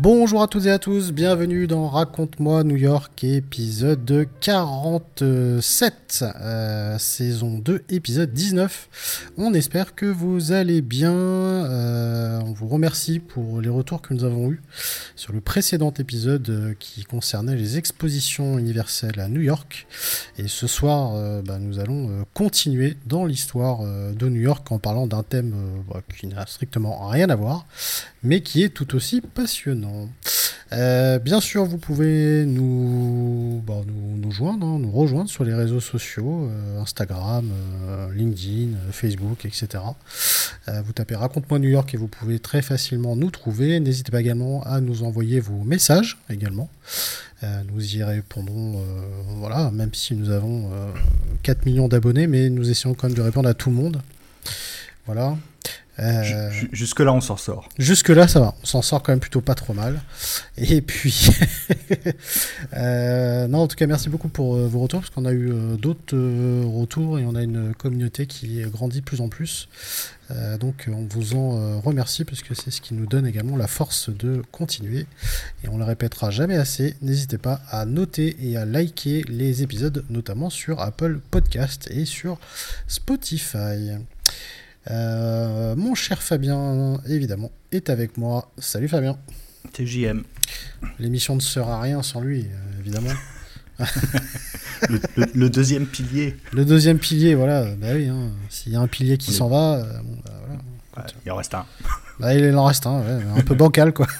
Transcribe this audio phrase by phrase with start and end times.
[0.00, 7.58] Bonjour à toutes et à tous, bienvenue dans Raconte-moi New York, épisode 47, euh, saison
[7.58, 9.32] 2, épisode 19.
[9.38, 14.22] On espère que vous allez bien, euh, on vous remercie pour les retours que nous
[14.22, 14.62] avons eus
[15.16, 19.88] sur le précédent épisode euh, qui concernait les expositions universelles à New York.
[20.38, 25.24] Et ce soir, bah, nous allons continuer dans l'histoire de New York en parlant d'un
[25.24, 25.56] thème
[25.88, 27.66] bah, qui n'a strictement rien à voir,
[28.22, 29.87] mais qui est tout aussi passionnant.
[30.72, 36.46] Euh, bien sûr, vous pouvez nous, nous, joindre, hein, nous rejoindre sur les réseaux sociaux,
[36.50, 37.50] euh, Instagram,
[37.88, 39.82] euh, LinkedIn, Facebook, etc.
[40.84, 43.80] vous tapez Raconte-moi New York et vous pouvez très facilement nous trouver.
[43.80, 46.68] N'hésitez pas également à nous envoyer vos messages également.
[47.72, 48.84] nous y répondrons,
[49.38, 50.70] voilà, même si nous avons
[51.42, 54.02] 4 millions d'abonnés, mais nous essayons quand même de répondre à tout le monde.
[55.06, 55.38] Voilà.
[56.00, 57.68] Euh, jusque-là, on s'en sort.
[57.78, 58.54] Jusque-là, ça va.
[58.62, 60.00] On s'en sort quand même plutôt pas trop mal.
[60.56, 61.30] Et puis,
[62.76, 65.52] euh, non, en tout cas, merci beaucoup pour euh, vos retours, parce qu'on a eu
[65.76, 66.16] d'autres
[66.66, 69.68] retours et on a une communauté qui grandit de plus en plus.
[70.60, 74.10] donc, on vous en remercie, parce que c'est ce qui nous donne également la force
[74.10, 75.06] de continuer.
[75.64, 76.94] Et on le répétera jamais assez.
[77.02, 82.38] N'hésitez pas à noter et à liker les épisodes, notamment sur Apple Podcast et sur
[82.86, 83.96] Spotify.
[84.90, 88.50] Euh, mon cher Fabien, évidemment, est avec moi.
[88.58, 89.18] Salut Fabien.
[89.72, 90.22] TJM.
[90.98, 93.10] L'émission ne sera rien sans lui, euh, évidemment.
[95.34, 96.36] le, deuxième pilier.
[96.52, 97.64] Le deuxième pilier, voilà.
[97.76, 98.30] Bah oui, hein.
[98.48, 100.00] s'il y a un pilier qui s'en va, euh,
[100.96, 101.66] bah, il en reste un.
[102.18, 103.02] Bah, il en reste un,
[103.36, 104.06] un peu bancal, quoi.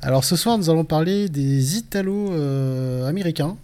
[0.00, 3.56] Alors ce soir, nous allons parler des Italo-américains.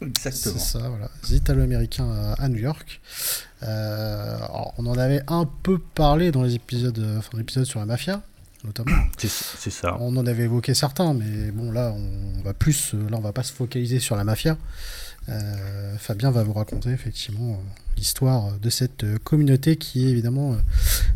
[0.00, 0.58] Exactement.
[0.58, 1.10] C'est ça, voilà.
[1.28, 3.00] Les Italo-américains à, New York.
[3.62, 4.38] Euh,
[4.78, 8.22] on en avait un peu parlé dans les épisodes, enfin, l'épisode sur la mafia,
[8.64, 8.96] notamment.
[9.16, 9.96] C'est ça.
[10.00, 13.42] On en avait évoqué certains, mais bon, là, on va plus, là, on va pas
[13.42, 14.56] se focaliser sur la mafia.
[15.28, 17.60] Euh, Fabien va vous raconter effectivement
[17.98, 20.56] l'histoire de cette communauté qui est évidemment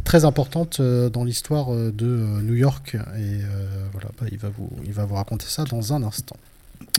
[0.05, 3.41] très importante dans l'histoire de New York et
[3.93, 6.37] voilà, bah, il va vous, il va vous raconter ça dans un instant.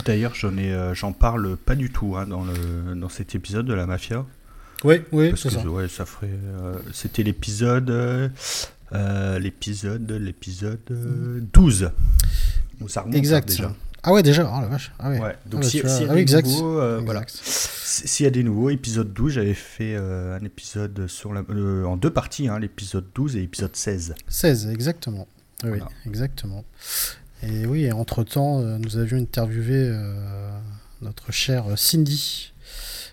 [0.05, 3.73] D'ailleurs, j'en ai, j'en parle pas du tout hein, dans le dans cet épisode de
[3.73, 4.25] la mafia.
[4.83, 5.65] Oui, oui, c'est ça.
[5.65, 6.29] Ouais, ça ferait.
[6.29, 7.89] Euh, c'était l'épisode.
[7.89, 10.11] Euh, l'épisode.
[10.11, 10.79] L'épisode
[11.53, 11.91] 12.
[12.79, 13.47] Donc ça remonte exact.
[13.47, 13.73] déjà.
[14.05, 14.91] Ah ouais, déjà, oh la vache.
[14.99, 15.19] Ah ouais.
[15.19, 15.37] ouais.
[15.45, 16.45] Donc, ah, s'il si y, a ah, des exact.
[16.45, 17.23] nouveaux, euh, voilà.
[17.27, 21.41] S'il y a des nouveaux, épisode 12, j'avais fait un épisode sur la,
[21.87, 24.15] en deux parties, hein, l'épisode 12 et l'épisode 16.
[24.27, 25.27] 16, exactement.
[25.63, 26.65] Oui, exactement.
[27.45, 29.91] Et oui, entre-temps, nous avions interviewé
[31.01, 32.53] notre chère Cindy,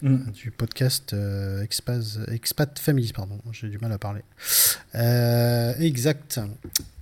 [0.03, 0.31] Mm.
[0.33, 4.23] du podcast euh, Expat, Family, pardon, j'ai du mal à parler.
[4.95, 6.41] Euh, exact.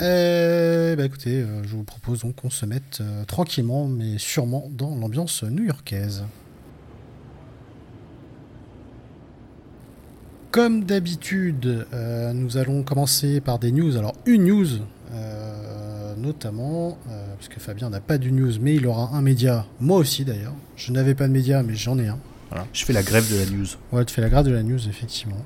[0.03, 5.45] Euh, bah écoutez, je vous propose donc qu'on se mette tranquillement, mais sûrement dans l'ambiance
[5.45, 6.25] new-yorkaise.
[10.51, 11.87] Comme d'habitude,
[12.35, 13.97] nous allons commencer par des news.
[13.97, 14.67] Alors, une news,
[16.19, 16.99] notamment,
[17.37, 19.65] parce que Fabien n'a pas de news, mais il aura un média.
[19.81, 20.55] Moi aussi, d'ailleurs.
[20.77, 22.19] Je n'avais pas de média, mais j'en ai un.
[22.73, 23.67] Je fais la grève de la news.
[23.93, 25.45] Ouais, tu fais la grève de la news, effectivement.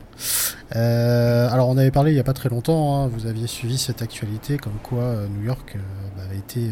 [0.77, 3.77] Euh, alors, on avait parlé il n'y a pas très longtemps, hein, vous aviez suivi
[3.77, 6.71] cette actualité, comme quoi euh, New York euh, avait été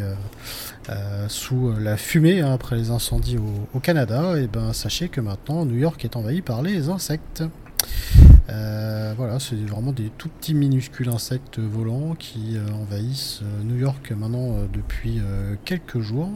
[1.29, 3.39] sous la fumée hein, après les incendies
[3.75, 4.39] au, Canada.
[4.39, 7.43] Et ben, sachez que maintenant, New York est envahi par les insectes.
[9.17, 15.21] Voilà, c'est vraiment des tout petits minuscules insectes volants qui envahissent New York maintenant depuis
[15.65, 16.31] quelques jours.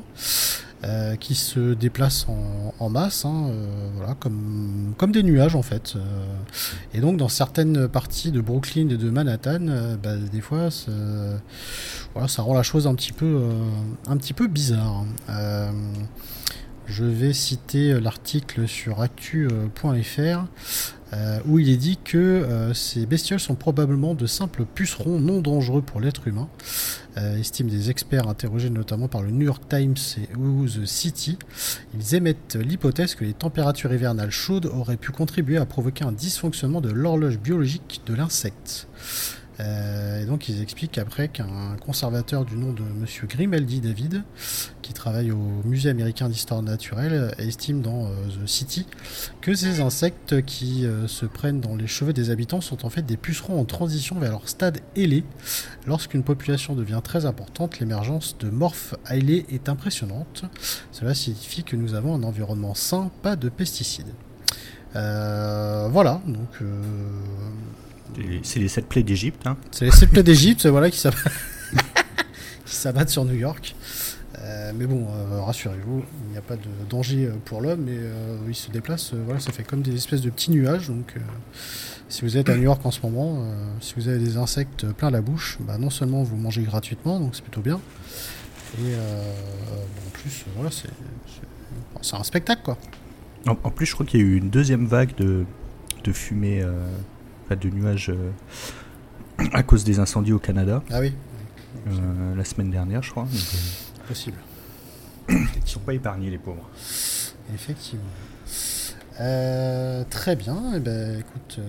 [0.85, 2.27] Euh, qui se déplacent
[2.79, 5.95] en, masse, hein, euh, voilà, comme, comme des nuages en fait.
[5.97, 6.01] Euh.
[6.93, 10.69] et donc dans certaines parties de Brooklyn et de Manhattan, bah, des fois,
[12.13, 13.49] voilà, ça rend la chose un petit peu,
[14.07, 15.05] un petit peu bizarre.
[15.29, 15.73] Hein.
[16.87, 20.45] je vais citer l'article sur actu.fr.
[21.47, 26.01] où il est dit que ces bestioles sont probablement de simples pucerons non dangereux pour
[26.01, 26.49] l'être humain,
[27.39, 31.39] estiment des experts interrogés notamment par le New York Times et ou The City.
[31.95, 36.81] Ils émettent l'hypothèse que les températures hivernales chaudes auraient pu contribuer à provoquer un dysfonctionnement
[36.81, 38.89] de l'horloge biologique de l'insecte.
[39.61, 44.23] Euh, et donc ils expliquent après qu'un conservateur du nom de Monsieur Grimaldi David,
[44.83, 48.87] qui travaille au Musée américain d'histoire naturelle, estime dans euh, The City
[49.41, 53.03] que ces insectes qui euh, se prennent dans les cheveux des habitants sont en fait
[53.03, 55.25] des pucerons en transition vers leur stade ailé.
[55.87, 60.45] Lorsqu'une population devient très importante, l'émergence de morphes ailés est impressionnante.
[60.91, 64.13] Cela signifie que nous avons un environnement sain, pas de pesticides.
[64.95, 66.63] voilà, donc
[68.43, 69.47] c'est les sept plaies d'Égypte.
[69.47, 69.57] Hein.
[69.71, 71.01] C'est les sept plaies d'Égypte, voilà, qui
[72.65, 73.75] s'abattent sur New York.
[74.41, 77.99] Euh, mais bon, euh, rassurez-vous, il n'y a pas de danger euh, pour l'homme, mais
[78.49, 80.89] il se déplace, voilà, ça fait comme des espèces de petits nuages.
[80.89, 81.15] Donc,
[82.09, 83.47] si vous êtes à New York en ce moment,
[83.81, 87.35] si vous avez des insectes plein la bouche, bah, non seulement vous mangez gratuitement, donc
[87.35, 87.81] c'est plutôt bien,
[88.79, 92.79] et en plus, voilà, c'est un spectacle quoi.
[93.47, 95.45] En, plus, je crois qu'il y a eu une deuxième vague de,
[96.03, 96.65] de fumée
[97.51, 98.31] de nuages euh,
[99.53, 100.83] à cause des incendies au Canada.
[100.91, 101.13] Ah oui.
[101.89, 103.25] Euh, la semaine dernière, je crois.
[103.25, 104.39] Euh, Possible.
[105.29, 106.69] Ils sont pas épargnés, les pauvres.
[107.55, 108.05] Effectivement.
[110.11, 110.57] très bien.
[110.73, 111.61] et eh ben, écoute,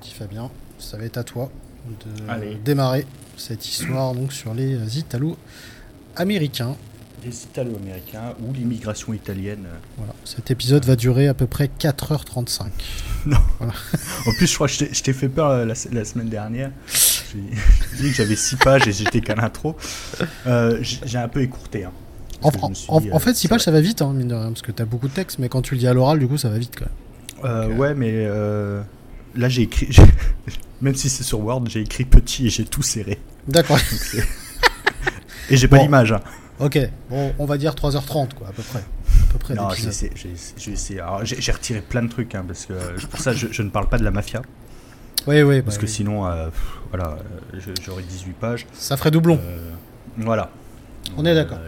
[0.00, 1.50] petit Fabien, ça va être à toi
[1.86, 3.06] de démarrer
[3.36, 6.76] cette histoire donc sur les Italo-américains
[7.24, 9.66] les Italo-Américains ou l'immigration italienne.
[9.96, 10.12] Voilà.
[10.24, 12.66] Cet épisode va durer à peu près 4h35.
[13.26, 13.36] Non.
[13.60, 16.70] en plus, je crois que je t'ai fait peur euh, la, semaine dernière.
[16.86, 19.76] J'ai dit que j'avais 6 pages et j'étais qu'à l'intro.
[20.46, 21.84] Euh, j'ai un peu écourté.
[21.84, 21.92] Hein,
[22.42, 22.50] en,
[23.00, 24.84] euh, fait, 6 pages, ça va vite, hein, mine de rien, parce que tu as
[24.84, 26.76] beaucoup de texte, mais quand tu le dis à l'oral, du coup, ça va vite.
[26.76, 27.68] Quoi.
[27.68, 28.26] ouais, mais
[29.34, 29.88] là, j'ai écrit.
[30.82, 33.18] Même si c'est sur Word, j'ai écrit petit et j'ai tout serré.
[33.48, 33.78] D'accord.
[35.50, 36.12] et j'ai pas l'image.
[36.12, 36.20] Hein.
[36.60, 36.78] Ok,
[37.10, 38.78] bon, on va dire 3h30, quoi, à peu près.
[38.78, 41.02] À peu près non, j'ai essayé.
[41.22, 42.74] J'ai retiré plein de trucs, hein, parce que
[43.06, 44.42] pour ça, je, ne parle pas de la mafia.
[45.26, 45.62] Oui, oui.
[45.62, 46.50] Parce bah que sinon, euh,
[46.90, 47.16] voilà,
[47.82, 48.66] j'aurais 18 pages.
[48.72, 49.40] Ça ferait doublon.
[49.42, 49.70] Euh,
[50.18, 50.50] voilà.
[51.16, 51.58] On est d'accord.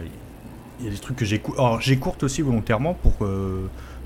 [0.79, 1.55] Il y a des trucs que j'écoute.
[1.57, 3.13] Alors, j'écourte aussi volontairement pour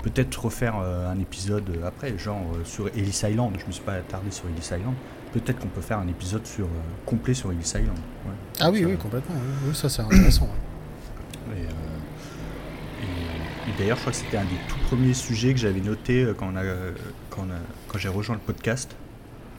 [0.02, 3.52] peut-être refaire euh, un épisode après, genre sur Ellis Island.
[3.60, 4.94] Je me suis pas attardé sur Ellis Island.
[5.32, 6.66] Peut-être qu'on peut faire un épisode sur,
[7.06, 7.98] complet sur Ellis Island.
[8.58, 9.36] Ah oui, oui, complètement.
[9.66, 10.48] Oui, ça c'est intéressant.
[11.60, 13.04] Euh,
[13.68, 16.34] et, d'ailleurs, je crois que c'était un des tout premiers sujets que j'avais noté euh,
[17.30, 18.96] quand, j'ai rejoint le podcast.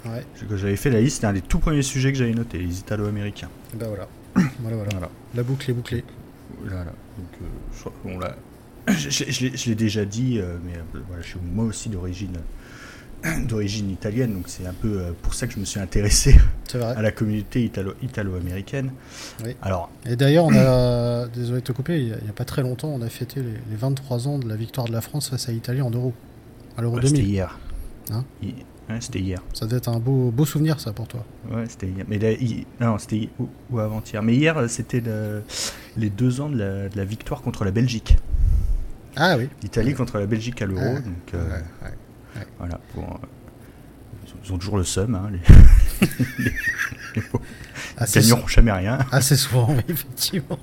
[0.06, 0.26] Ouais.
[0.50, 2.80] Que j'avais fait la liste, c'était un des tout premiers sujets que j'avais noté, les
[2.80, 3.50] Italo-Américains.
[3.74, 4.08] Et ben voilà.
[4.60, 5.10] voilà, voilà.
[5.34, 6.04] La boucle est bouclée.
[6.62, 6.84] Voilà.
[6.86, 7.46] Donc, euh,
[7.78, 8.36] je, bon, là,
[8.88, 10.74] je, l'ai déjà dit, mais
[11.08, 12.38] voilà, je suis moi aussi d'origine
[13.48, 16.36] d'origine italienne, donc c'est un peu euh, pour ça que je me suis intéressé
[16.74, 17.64] à la communauté
[18.02, 18.92] italo-américaine.
[19.46, 19.56] oui.
[19.62, 22.90] Alors, et d'ailleurs, on a, désolé de te couper, il n'y a, pas très longtemps,
[22.90, 25.82] on a fêté les, 23 ans de la victoire de la France face à l'Italie
[25.82, 26.14] en Euro,
[26.78, 27.18] à l'Euro 2000.
[27.18, 27.60] C'était hier.
[28.12, 28.26] Hein
[29.00, 29.42] c'était hier.
[29.54, 31.26] Ça devait être un beau, beau souvenir, ça, pour toi.
[31.50, 32.06] Ouais, c'était hier.
[32.08, 32.20] Mais
[32.80, 34.22] non, c'était ou, avant-hier.
[34.22, 35.02] Mais hier, c'était
[35.98, 38.18] les deux ans de la, victoire contre la Belgique.
[39.16, 39.48] Ah oui.
[39.62, 40.96] L'Italie contre la Belgique à l'Euro.
[40.96, 41.60] donc, euh,
[42.60, 42.80] voilà.
[42.96, 43.06] Bon,
[44.44, 45.16] ils ont toujours le seum.
[45.16, 45.40] Hein, les...
[46.46, 46.52] les,
[48.14, 49.00] gagnants jamais rien.
[49.12, 50.60] Assez souvent, effectivement.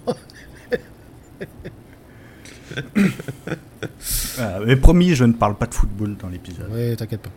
[4.66, 6.68] mais promis, je ne parle pas de football dans l'épisode.
[6.70, 7.30] Oui, t'inquiète pas.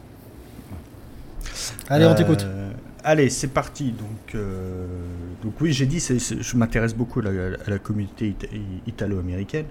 [1.90, 2.44] Allez, on t'écoute.
[2.44, 2.72] Euh,
[3.04, 3.92] allez, c'est parti.
[3.92, 4.85] Donc, euh,
[5.44, 8.35] donc oui, j'ai dit, je m'intéresse beaucoup à la, à la communauté
[8.88, 9.66] italo-américaine.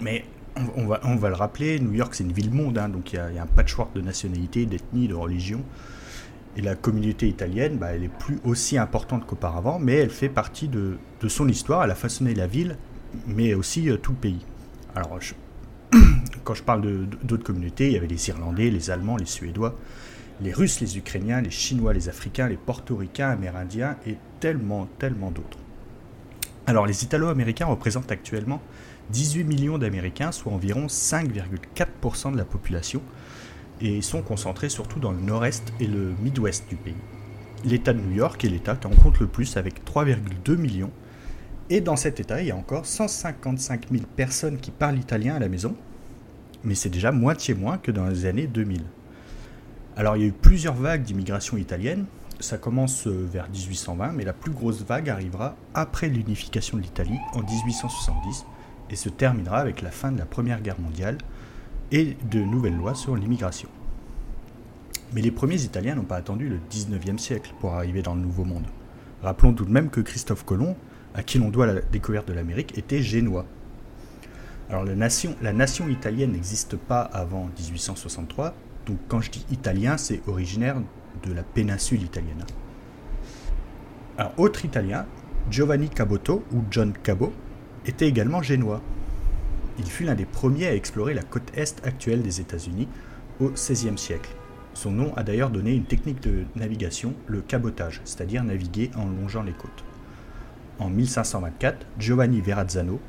[0.00, 0.24] Mais
[0.56, 3.46] on va, le rappeler, New York c'est une ville-monde, hein, donc il y, a un
[3.46, 5.62] patchwork de nationalités, d'ethnies, de religions.
[6.56, 10.68] Et la communauté italienne, bah, elle est plus aussi importante qu'auparavant, mais elle fait partie
[10.68, 12.76] de, son histoire, elle a façonné la ville,
[13.26, 14.44] mais aussi euh, tout le pays.
[14.94, 15.18] Alors,
[16.44, 19.78] quand je parle d'autres communautés, il y avait les Irlandais, les Allemands, les Suédois,
[20.42, 25.58] les Russes, les Ukrainiens, les Chinois, les Africains, les Portoricains, Amérindiens et tellement, tellement d'autres.
[26.66, 28.60] Alors, les Italo-Américains représentent actuellement
[29.12, 33.02] 18 millions d'Américains, soit environ 5,4% de la population,
[33.80, 36.94] et sont concentrés surtout dans le nord-est et le mid-ouest du pays.
[37.64, 40.90] L'État de New York est l'État qui en compte le plus avec 3,2 millions,
[41.70, 45.38] et dans cet État, il y a encore 155 000 personnes qui parlent italien à
[45.38, 45.76] la maison,
[46.64, 48.82] mais c'est déjà moitié moins que dans les années 2000.
[49.96, 52.06] Alors il y a eu plusieurs vagues d'immigration italienne,
[52.40, 57.18] ça commence euh, vers 1820, mais la plus grosse vague arrivera après l'unification de l'Italie
[57.34, 58.44] en 1870,
[58.92, 61.18] et se terminera avec la fin de la Première Guerre mondiale
[61.90, 63.68] et de nouvelles lois sur l'immigration.
[65.14, 68.44] Mais les premiers Italiens n'ont pas attendu le 19e siècle pour arriver dans le Nouveau
[68.44, 68.66] Monde.
[69.22, 70.76] Rappelons tout de même que Christophe Colomb,
[71.14, 73.46] à qui l'on doit la découverte de l'Amérique, était génois.
[74.70, 78.54] Alors la nation, italienne n'existe pas avant 1863,
[78.86, 80.76] donc quand je dis italien, c'est originaire
[81.24, 82.44] de la péninsule italienne.
[84.16, 85.06] Alors autre italien,
[85.50, 87.32] Giovanni Caboto ou John Cabot,
[87.86, 88.80] était également génois.
[89.78, 92.88] Il fut l'un des premiers à explorer la côte est actuelle des États-Unis
[93.40, 94.30] au XVIe siècle.
[94.74, 99.42] Son nom a d'ailleurs donné une technique de navigation, le cabotage, c'est-à-dire naviguer en longeant
[99.42, 99.84] les côtes.
[100.78, 103.00] En 1524, Giovanni Verrazzano,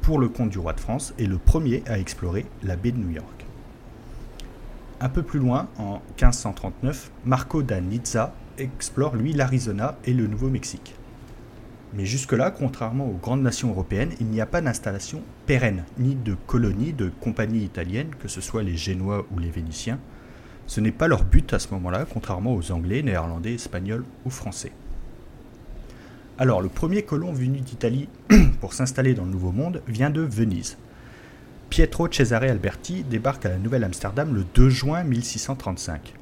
[0.00, 2.98] pour le compte du roi de France, est le premier à explorer la baie de
[2.98, 3.44] New York.
[5.00, 10.95] Un peu plus loin, en 1539, Marco da Nizza explore lui l'Arizona et le Nouveau-Mexique.
[11.94, 16.34] Mais jusque-là, contrairement aux grandes nations européennes, il n'y a pas d'installation pérenne, ni de
[16.46, 19.98] colonie de compagnies italiennes, que ce soit les Génois ou les Vénitiens,
[20.66, 24.72] ce n'est pas leur but à ce moment-là, contrairement aux Anglais, Néerlandais, Espagnols ou Français.
[26.38, 28.08] Alors, le premier colon venu d'Italie
[28.60, 30.76] pour s'installer dans le Nouveau Monde vient de Venise.
[31.70, 36.12] Pietro Cesare Alberti débarque à la Nouvelle-Amsterdam le 2 juin 1635.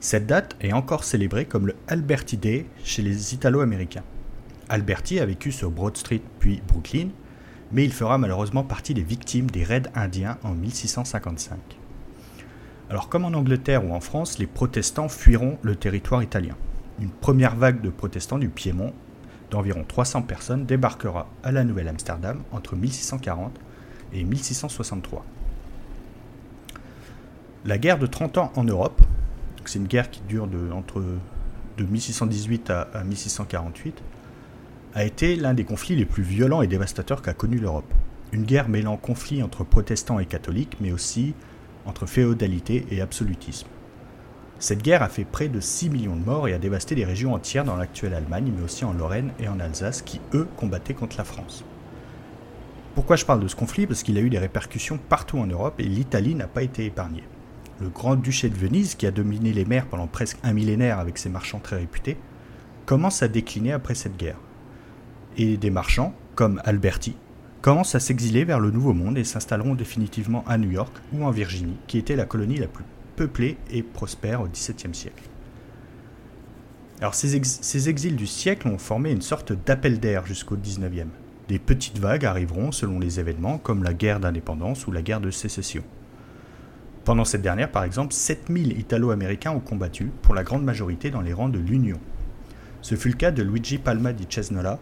[0.00, 4.04] Cette date est encore célébrée comme le Alberti Day chez les Italo-Américains.
[4.68, 7.08] Alberti a vécu sur Broad Street puis Brooklyn,
[7.72, 11.58] mais il fera malheureusement partie des victimes des raids indiens en 1655.
[12.90, 16.54] Alors comme en Angleterre ou en France, les protestants fuiront le territoire italien.
[17.00, 18.92] Une première vague de protestants du Piémont,
[19.50, 23.58] d'environ 300 personnes, débarquera à la Nouvelle-Amsterdam entre 1640
[24.12, 25.24] et 1663.
[27.64, 29.00] La guerre de 30 ans en Europe,
[29.64, 31.02] c'est une guerre qui dure de, entre,
[31.78, 34.02] de 1618 à, à 1648,
[34.94, 37.92] a été l'un des conflits les plus violents et dévastateurs qu'a connu l'Europe.
[38.32, 41.34] Une guerre mêlant conflits entre protestants et catholiques, mais aussi
[41.84, 43.66] entre féodalité et absolutisme.
[44.60, 47.34] Cette guerre a fait près de 6 millions de morts et a dévasté des régions
[47.34, 51.16] entières dans l'actuelle Allemagne, mais aussi en Lorraine et en Alsace, qui, eux, combattaient contre
[51.18, 51.64] la France.
[52.94, 53.88] Pourquoi je parle de ce conflit?
[53.88, 57.24] Parce qu'il a eu des répercussions partout en Europe et l'Italie n'a pas été épargnée.
[57.80, 61.28] Le grand-duché de Venise, qui a dominé les mers pendant presque un millénaire avec ses
[61.28, 62.16] marchands très réputés,
[62.86, 64.38] commence à décliner après cette guerre.
[65.36, 67.16] Et des marchands, comme Alberti,
[67.60, 71.30] commencent à s'exiler vers le Nouveau Monde et s'installeront définitivement à New York ou en
[71.30, 72.84] Virginie, qui était la colonie la plus
[73.16, 75.24] peuplée et prospère au XVIIe siècle.
[77.00, 81.06] Alors ces, ces, exils du siècle ont formé une sorte d'appel d'air jusqu'au XIXe.
[81.48, 85.30] Des petites vagues arriveront selon les événements comme la guerre d'indépendance ou la guerre de
[85.30, 85.82] sécession.
[87.04, 91.34] Pendant cette dernière, par exemple, 7000 Italo-Américains ont combattu, pour la grande majorité dans les
[91.34, 91.98] rangs de l'Union.
[92.80, 94.78] Ce fut le cas de Luigi Palma di Cesnola,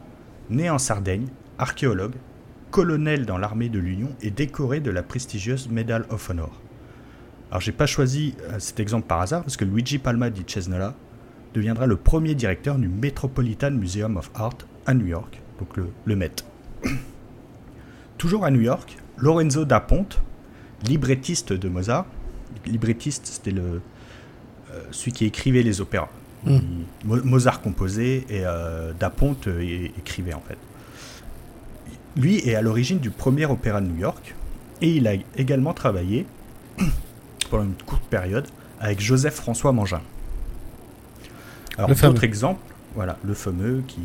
[0.51, 2.15] né en Sardaigne, archéologue,
[2.71, 6.61] colonel dans l'armée de l'Union et décoré de la prestigieuse Medal of Honor.
[7.51, 10.95] Alors j'ai pas choisi euh, cet exemple par hasard parce que Luigi Palma di Cesnola
[11.53, 14.57] deviendra le premier directeur du Metropolitan Museum of Art
[14.87, 16.33] à New York, donc le, Met.
[18.19, 20.23] Toujours à New York, Lorenzo da Ponte,
[20.83, 22.07] librettiste de Mozart,
[22.65, 23.83] librettiste c'était le
[24.73, 26.09] euh, celui qui écrivait les opéras.
[26.45, 26.59] Mm.
[27.05, 29.49] Mozart composait et euh, da Ponte
[29.99, 30.59] écrivait en fait.
[32.17, 34.35] Lui est à l'origine du premier opéra de New York
[34.81, 36.27] et il a également travaillé
[37.51, 38.47] pendant une courte période
[38.81, 40.03] avec Joseph François Mangin.
[41.79, 42.61] Alors d'autres exemples,
[42.95, 44.01] voilà, le fameux qui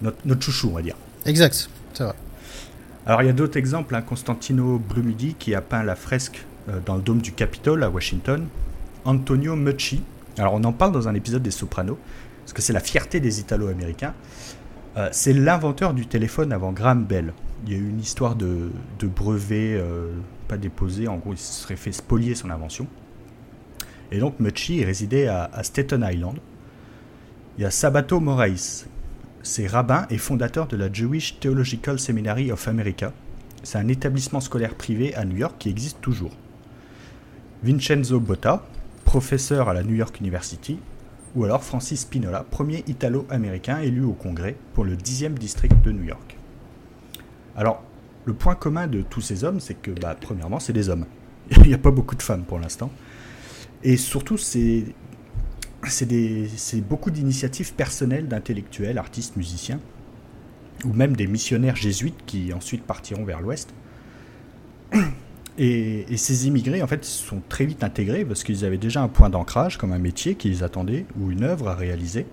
[0.00, 0.96] notre, notre, chouchou, on va dire.
[1.26, 2.14] Exact, c'est vrai.
[3.06, 6.78] Alors il y a d'autres exemples, hein, Constantino Blumidi qui a peint la fresque euh,
[6.84, 8.46] dans le dôme du Capitole à Washington,
[9.04, 10.02] Antonio Mucci.
[10.38, 11.98] Alors on en parle dans un épisode des Sopranos
[12.40, 14.14] parce que c'est la fierté des Italo-Américains.
[14.96, 17.32] Euh, c'est l'inventeur du téléphone avant Graham Bell.
[17.66, 18.70] Il y a eu une histoire de,
[19.02, 20.12] brevet euh,
[20.48, 22.86] pas déposé, en gros il se serait fait spolier son invention.
[24.12, 26.38] Et donc Mucci résidait à, à, Staten Island.
[27.56, 28.54] Il y a Sabato Morais,
[29.42, 33.12] c'est rabbin et fondateur de la Jewish Theological Seminary of America.
[33.62, 36.32] C'est un établissement scolaire privé à New York qui existe toujours.
[37.62, 38.66] Vincenzo Botta,
[39.04, 40.78] professeur à la New York University,
[41.36, 46.04] ou alors Francis Spinola, premier italo-américain élu au Congrès pour le 10e district de New
[46.04, 46.36] York.
[47.56, 47.82] Alors,
[48.24, 51.06] le point commun de tous ces hommes, c'est que, bah, premièrement, c'est des hommes.
[51.58, 52.90] Il n'y a pas beaucoup de femmes pour l'instant.
[53.82, 54.94] Et surtout, c'est
[56.88, 59.80] beaucoup d'initiatives personnelles d'intellectuels, artistes, musiciens,
[60.84, 63.74] ou même des missionnaires jésuites qui ensuite partiront vers l'ouest.
[65.56, 69.30] Et, ces immigrés, en fait, sont très vite intégrés parce qu'ils avaient déjà un point
[69.30, 72.26] d'ancrage, comme un métier qui les attendait, ou une œuvre à réaliser.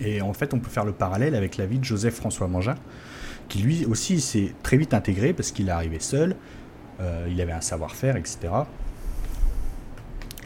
[0.00, 2.76] Et en fait, on peut faire le parallèle avec la vie de Joseph-François Mangin,
[3.48, 6.36] qui lui aussi s'est très vite intégré parce qu'il est arrivé seul,
[7.00, 8.38] euh, il avait un savoir-faire, etc.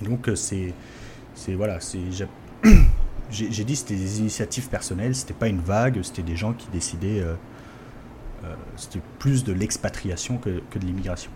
[0.02, 0.74] Donc euh, c'est,
[1.54, 1.78] voilà,
[3.30, 7.24] j'ai dit c'était des initiatives personnelles, c'était pas une vague, c'était des gens qui décidaient.
[8.76, 11.30] c'était plus de l'expatriation que, de l'immigration.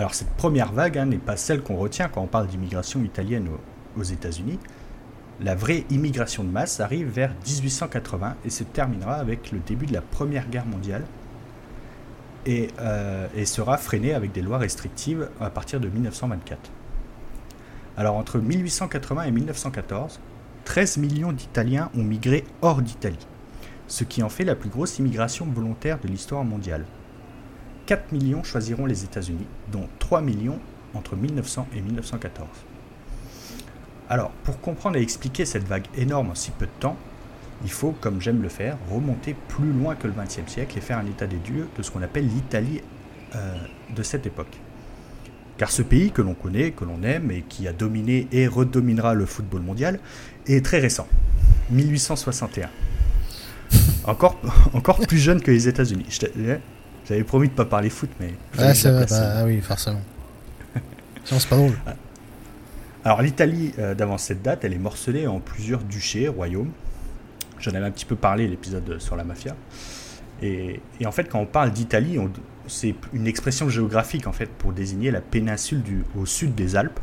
[0.00, 3.48] Alors cette première vague hein, n'est pas celle qu'on retient quand on parle d'immigration italienne
[3.96, 4.58] aux États-Unis
[5.42, 9.92] la vraie immigration de masse arrive vers 1880 et se terminera avec le début de
[9.92, 11.02] la Première Guerre mondiale
[12.46, 16.58] et, euh, sera freinée avec des lois restrictives à partir de 1924.
[17.96, 20.20] Alors entre 1880 et 1914,
[20.64, 23.26] 13 millions d'Italiens ont migré hors d'Italie,
[23.86, 26.84] ce qui en fait la plus grosse immigration volontaire de l'histoire mondiale.
[27.90, 30.60] 4 millions choisiront les États-Unis, dont 3 millions
[30.94, 32.48] entre 1900 et 1914.
[34.08, 36.96] Alors, pour comprendre et expliquer cette vague énorme en si peu de temps,
[37.64, 40.98] il faut, comme j'aime le faire, remonter plus loin que le XXe siècle et faire
[40.98, 42.80] un état des lieux de ce qu'on appelle l'Italie
[43.34, 43.56] euh,
[43.92, 44.56] de cette époque.
[45.58, 49.14] Car ce pays que l'on connaît, que l'on aime et qui a dominé et redominera
[49.14, 49.98] le football mondial
[50.46, 51.08] est très récent,
[51.70, 52.70] 1861.
[54.04, 54.40] Encore,
[54.74, 56.06] encore plus jeune que les États-Unis.
[57.10, 58.34] J'avais promis de ne pas parler foot, mais.
[58.56, 60.00] Ah, ça bah, oui, forcément.
[61.24, 61.76] Sinon, c'est pas drôle.
[61.84, 61.94] Ah.
[63.04, 66.70] Alors l'Italie euh, d'avant cette date, elle est morcelée en plusieurs duchés, royaumes.
[67.58, 69.56] J'en avais un petit peu parlé l'épisode sur la mafia.
[70.40, 72.16] Et, en fait, quand on parle d'Italie,
[72.68, 77.00] c'est une expression géographique en fait pour désigner la péninsule du, au sud des Alpes.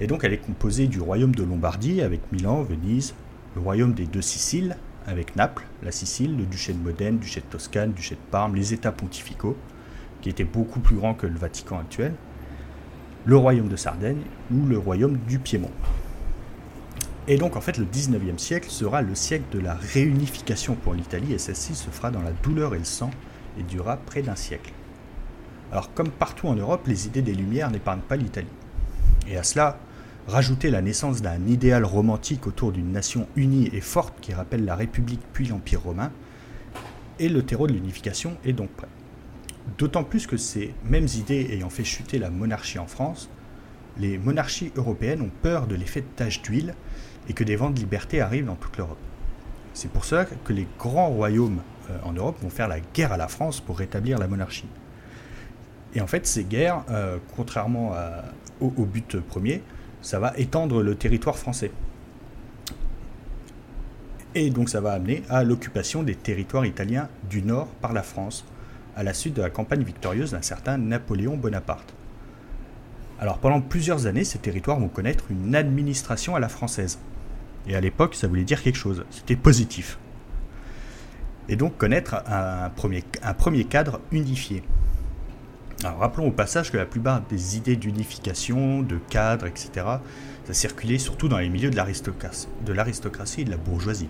[0.00, 3.14] Et donc elle est composée du royaume de Lombardie avec Milan, Venise,
[3.56, 4.76] le royaume des deux Siciles
[5.06, 8.72] avec Naples, la Sicile, le duché de Modène, duché de Toscane, duché de Parme, les
[8.72, 9.56] États pontificaux,
[10.20, 12.14] qui étaient beaucoup plus grands que le Vatican actuel,
[13.24, 15.70] le royaume de Sardaigne ou le royaume du Piémont.
[17.28, 21.32] Et donc en fait le 19e siècle sera le siècle de la réunification pour l'Italie
[21.32, 23.10] et celle-ci se fera dans la douleur et le sang
[23.58, 24.72] et durera près d'un siècle.
[25.70, 28.48] Alors comme partout en Europe, les idées des Lumières n'épargnent pas l'Italie.
[29.28, 29.78] Et à cela,
[30.26, 34.76] rajouter la naissance d'un idéal romantique autour d'une nation unie et forte qui rappelle la
[34.76, 36.10] République puis l'Empire romain,
[37.18, 38.88] et le terreau de l'unification est donc prêt.
[39.78, 43.30] D'autant plus que ces mêmes idées ayant fait chuter la monarchie en France,
[43.98, 46.74] les monarchies européennes ont peur de l'effet de tache d'huile
[47.28, 48.98] et que des vents de liberté arrivent dans toute l'Europe.
[49.74, 53.16] C'est pour cela que les grands royaumes euh, en Europe vont faire la guerre à
[53.16, 54.68] la France pour rétablir la monarchie.
[55.94, 57.92] Et en fait, ces guerres, euh, contrairement
[58.60, 59.62] au, but premier,
[60.02, 61.70] ça va étendre le territoire français.
[64.34, 68.44] Et donc ça va amener à l'occupation des territoires italiens du nord par la France,
[68.96, 71.94] à la suite de la campagne victorieuse d'un certain Napoléon Bonaparte.
[73.20, 76.98] Alors pendant plusieurs années, ces territoires vont connaître une administration à la française.
[77.68, 79.98] Et à l'époque, ça voulait dire quelque chose, c'était positif.
[81.48, 84.62] Et donc connaître un premier, cadre unifié.
[85.84, 89.86] Rappelons au passage que la plupart des idées d'unification, de cadre, etc.,
[90.44, 94.08] ça circulait surtout dans les milieux de l'aristocratie, et de la bourgeoisie.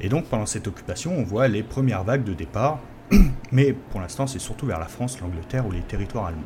[0.00, 2.80] Et donc pendant cette occupation, on voit les premières vagues de départ,
[3.52, 6.42] mais pour l'instant c'est surtout vers la France, l'Angleterre ou les territoires allemands.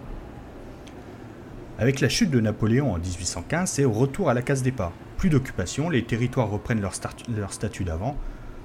[1.78, 4.92] Avec la chute de Napoléon en 1815, c'est retour à la case départ.
[5.18, 8.16] Plus d'occupation, les territoires reprennent leur, statut d'avant,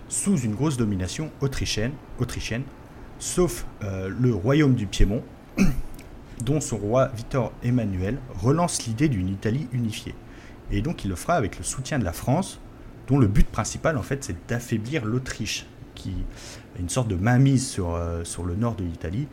[0.08, 2.64] sous une grosse domination autrichienne, autrichienne
[3.22, 5.24] sauf euh, le royaume du Piémont,
[6.44, 10.16] dont son roi Victor Emmanuel relance l'idée d'une Italie unifiée.
[10.72, 12.60] Et donc il le fera avec le soutien de la France,
[13.08, 16.14] dont le but principal en fait c'est d'affaiblir l'Autriche, qui
[16.80, 19.28] une sorte de mainmise sur, euh, sur le nord de l'Italie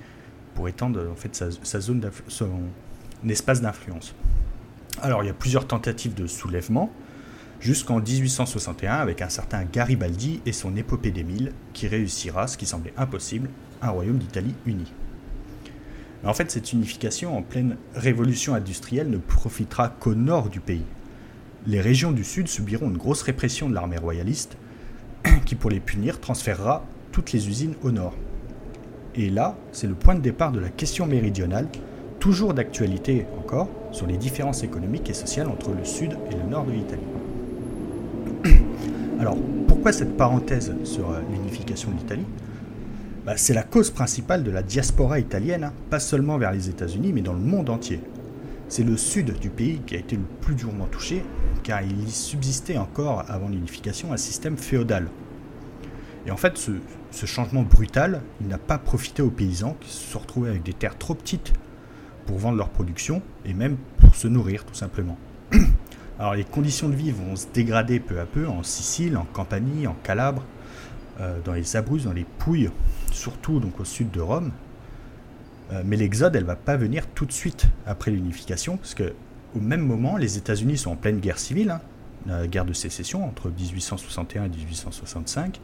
[0.54, 2.50] pour étendre en fait sa, zone son
[3.26, 4.14] espace d'influence.
[5.00, 6.92] Alors il y a plusieurs tentatives de soulèvement
[7.60, 12.66] jusqu'en 1861 avec un certain Garibaldi et son épopée des mille qui réussira ce qui
[12.66, 13.48] semblait impossible,
[13.82, 14.92] un royaume d'Italie uni.
[16.24, 20.84] en fait, cette unification en pleine révolution industrielle ne profitera qu'au nord du pays.
[21.66, 24.56] Les régions du sud subiront une grosse répression de l'armée royaliste
[25.46, 28.14] qui, pour les punir, transférera toutes les usines au nord.
[29.14, 31.66] Et là, c'est le point de départ de la question méridionale,
[32.20, 36.64] toujours d'actualité encore, sur les différences économiques et sociales entre le sud et le nord
[36.64, 37.02] de l'Italie.
[39.20, 39.36] Alors,
[39.66, 42.26] pourquoi cette parenthèse sur euh, l'unification de l'Italie?
[43.28, 47.12] Bah, C'est la cause principale de la diaspora italienne, hein, pas seulement vers les États-Unis,
[47.12, 48.00] mais dans le monde entier.
[48.70, 51.22] C'est le sud du pays qui a été le plus durement touché,
[51.62, 55.08] car il subsistait encore avant l'unification un système féodal.
[56.26, 60.48] Et en fait, ce, changement brutal, n'a pas profité aux paysans qui se sont retrouvés
[60.48, 61.52] avec des terres trop petites
[62.24, 65.18] pour vendre leur production et même pour se nourrir tout simplement.
[66.18, 69.86] Alors les conditions de vie vont se dégrader peu à peu en Sicile, en Campanie,
[69.86, 70.44] en Calabre,
[71.20, 72.70] euh, dans les Abruzzes, dans les Pouilles,
[73.12, 74.52] surtout donc au sud de Rome.
[75.72, 79.14] Euh, mais l'exode, elle va pas venir tout de suite après l'unification, parce que
[79.54, 81.80] au même moment, les États-Unis sont en pleine guerre civile, hein,
[82.26, 85.60] la guerre de sécession entre 1861 et 1865.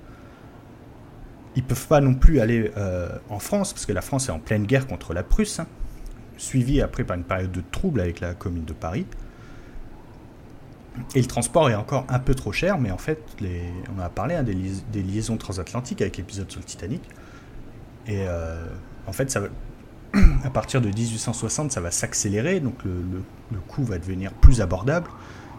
[1.57, 4.41] Ils peuvent pas non plus aller euh, en France, parce que la France est en
[4.41, 5.67] pleine guerre contre la Prusse, hein,
[6.37, 9.07] suivie après par une période de trouble avec la commune de Paris.
[11.15, 13.19] Et le transport est encore un peu trop cher, mais en fait,
[13.97, 17.03] on a parlé hein, des, liaisons transatlantiques avec l'épisode sur le Titanic.
[18.07, 18.67] Et euh,
[19.07, 19.39] en fait,
[20.45, 25.09] à partir de 1860, ça va s'accélérer, donc le, coût va devenir plus abordable,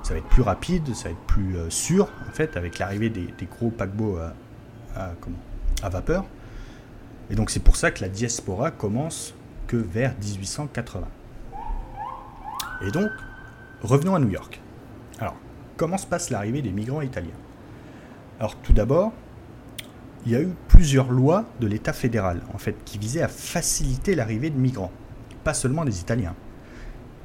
[0.03, 3.09] ça va être plus rapide, ça va être plus euh, sûr, en fait, avec l'arrivée
[3.09, 4.19] des, gros paquebots
[4.95, 6.25] à vapeur.
[7.29, 9.33] Et donc c'est pour ça que la diaspora commence
[9.67, 11.07] que vers 1880.
[12.85, 13.09] Et donc,
[13.81, 14.61] revenons à New York.
[15.19, 15.35] Alors,
[15.77, 17.29] comment se passe l'arrivée des migrants italiens?
[18.39, 19.13] Alors tout d'abord,
[20.25, 24.15] il y a eu plusieurs lois de l'État fédéral, en fait, qui visaient à faciliter
[24.15, 24.91] l'arrivée de migrants,
[25.43, 26.35] pas seulement des Italiens,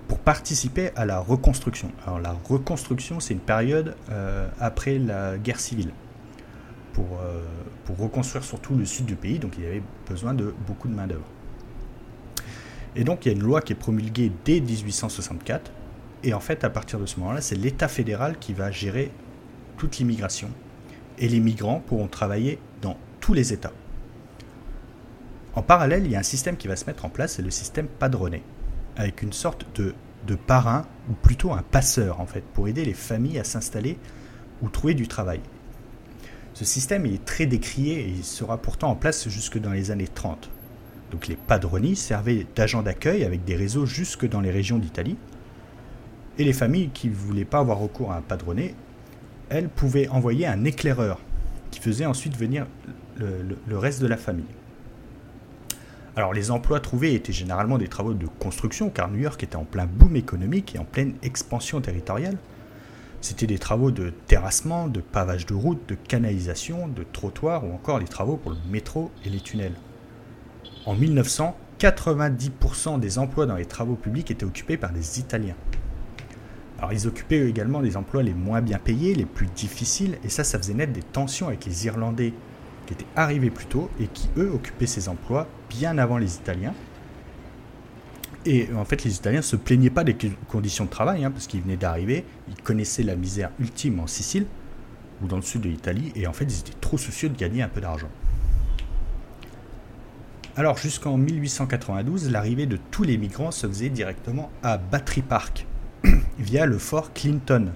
[0.06, 1.92] pour participer à la reconstruction.
[2.04, 5.92] Alors la reconstruction, c'est une période euh, après la guerre civile,
[6.92, 7.42] pour, euh,
[7.84, 10.94] pour reconstruire surtout le sud du pays, donc il y avait besoin de beaucoup de
[10.94, 11.26] main-d'œuvre.
[12.96, 15.70] Et donc il y a une loi qui est promulguée dès 1864,
[16.24, 19.10] et en fait à partir de ce moment-là, c'est l'État fédéral qui va gérer
[19.78, 20.50] toute l'immigration,
[21.18, 22.58] et les migrants pourront travailler
[23.34, 23.72] les États.
[25.54, 27.50] En parallèle, il y a un système qui va se mettre en place, c'est le
[27.50, 28.42] système padronné,
[28.96, 29.94] avec une sorte de,
[30.26, 33.98] de parrain, ou plutôt un passeur en fait, pour aider les familles à s'installer
[34.62, 35.40] ou trouver du travail.
[36.54, 40.08] Ce système est très décrié et il sera pourtant en place jusque dans les années
[40.08, 40.50] 30.
[41.10, 45.16] Donc les padroni servaient d'agents d'accueil avec des réseaux jusque dans les régions d'Italie.
[46.38, 48.74] Et les familles qui ne voulaient pas avoir recours à un padronné,
[49.48, 51.18] elles pouvaient envoyer un éclaireur
[51.70, 52.66] qui faisait ensuite venir
[53.20, 54.44] le, reste de la famille.
[56.16, 59.64] Alors les emplois trouvés étaient généralement des travaux de construction car New York était en
[59.64, 62.36] plein boom économique et en pleine expansion territoriale.
[63.20, 67.98] C'était des travaux de terrassement, de pavage de routes, de canalisation, de trottoirs ou encore
[67.98, 69.74] les travaux pour le métro et les tunnels.
[70.86, 75.56] En 1900, 90% des emplois dans les travaux publics étaient occupés par des Italiens.
[76.78, 80.44] Alors ils occupaient également des emplois les moins bien payés, les plus difficiles, et ça,
[80.44, 82.32] ça faisait naître des tensions avec les Irlandais
[82.90, 86.74] qui étaient arrivés plus tôt et qui, eux, occupaient ces emplois bien avant les Italiens.
[88.44, 90.16] Et en fait, les Italiens ne se plaignaient pas des
[90.48, 94.46] conditions de travail, hein, parce qu'ils venaient d'arriver, ils connaissaient la misère ultime en Sicile,
[95.22, 97.62] ou dans le sud de l'Italie, et en fait, ils étaient trop soucieux de gagner
[97.62, 98.08] un peu d'argent.
[100.56, 105.66] Alors, jusqu'en 1892, l'arrivée de tous les migrants se faisait directement à Battery Park,
[106.38, 107.72] via le fort Clinton.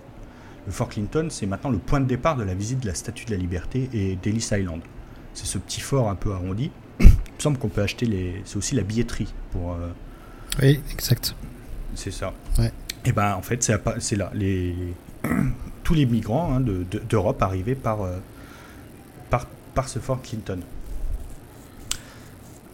[0.66, 3.26] Le fort Clinton, c'est maintenant le point de départ de la visite de la Statue
[3.26, 4.80] de la Liberté et d'Ellis Island.
[5.34, 6.70] C'est ce petit fort un peu arrondi.
[7.00, 8.40] Il me semble qu'on peut acheter les.
[8.44, 9.72] C'est aussi la billetterie pour.
[9.72, 9.88] Euh,
[10.62, 11.34] oui, exact.
[11.94, 12.32] C'est ça.
[13.04, 13.62] Et ben en fait,
[13.98, 14.30] c'est là.
[14.32, 14.74] Les...
[15.82, 18.16] Tous les migrants hein, d'Europe arrivaient par, euh,
[19.28, 20.60] par, par ce fort Clinton.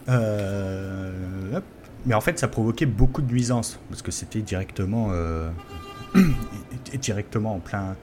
[0.08, 1.60] Euh,
[2.06, 5.10] mais en fait, ça provoquait beaucoup de nuisances parce que c'était directement,
[7.00, 7.96] directement en plein,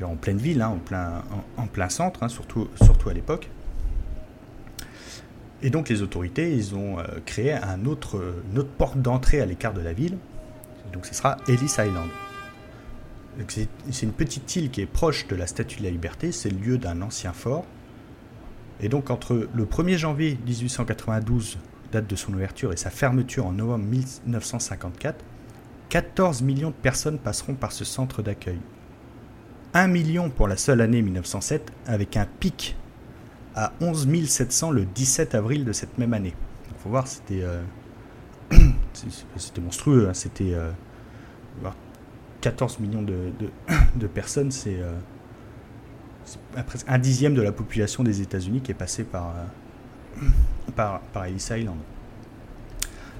[0.00, 1.22] en pleine ville, hein, en plein,
[1.56, 3.50] en, plein centre, hein, surtout, surtout à l'époque.
[5.62, 9.46] Et donc les autorités, ils ont euh, créé un autre, une autre porte d'entrée à
[9.46, 10.16] l'écart de la ville.
[10.92, 12.08] Donc ce sera Ellis Island.
[13.46, 16.32] C'est une petite île qui est proche de la Statue de la Liberté.
[16.32, 17.64] C'est le lieu d'un ancien fort.
[18.80, 21.58] Et donc entre le 1er janvier 1892
[21.92, 25.24] date de son ouverture et sa fermeture en novembre 1954,
[25.88, 28.58] 14 millions de personnes passeront par ce centre d'accueil.
[29.74, 32.76] 1 million pour la seule année 1907, avec un pic
[33.60, 36.34] à 11 700 le 17 avril de cette même année.
[36.70, 37.62] Il faut voir, c'était euh,
[39.62, 40.08] monstrueux.
[40.08, 40.14] Hein.
[40.14, 40.56] C'était
[42.40, 43.02] 14 euh, millions
[43.96, 44.94] de, personnes, c'est euh,
[46.88, 49.34] un dixième de la population des États-Unis qui est passé par,
[50.74, 51.76] par, Ellis Island.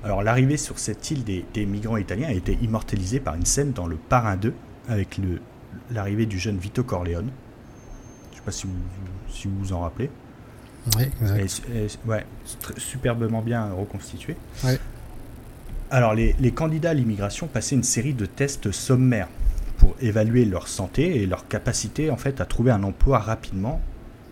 [0.03, 3.87] Alors l'arrivée sur cette île des, migrants italiens a été immortalisée par une scène dans
[3.87, 4.55] Le Parrain 2
[4.89, 5.21] avec
[5.91, 7.29] l'arrivée du jeune Vito Corleone.
[8.31, 8.67] Je ne sais pas si
[9.47, 10.09] vous vous en rappelez.
[10.97, 11.05] Oui,
[12.07, 12.27] ouais,
[12.77, 14.37] superbement bien reconstitué.
[15.91, 19.29] Alors les, les candidats à l'immigration passaient une série de tests sommaires
[19.79, 23.81] pour évaluer leur santé et leur capacité en fait à trouver un emploi rapidement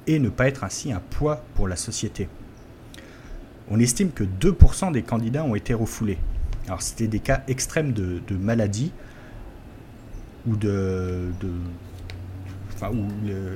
[0.07, 2.29] et ne pas être ainsi un poids pour la société
[3.71, 6.19] on estime que 2% des candidats ont été refoulés.
[6.67, 8.93] Alors c'était des cas extrêmes de, maladie
[10.47, 11.31] ou de,
[12.87, 13.07] où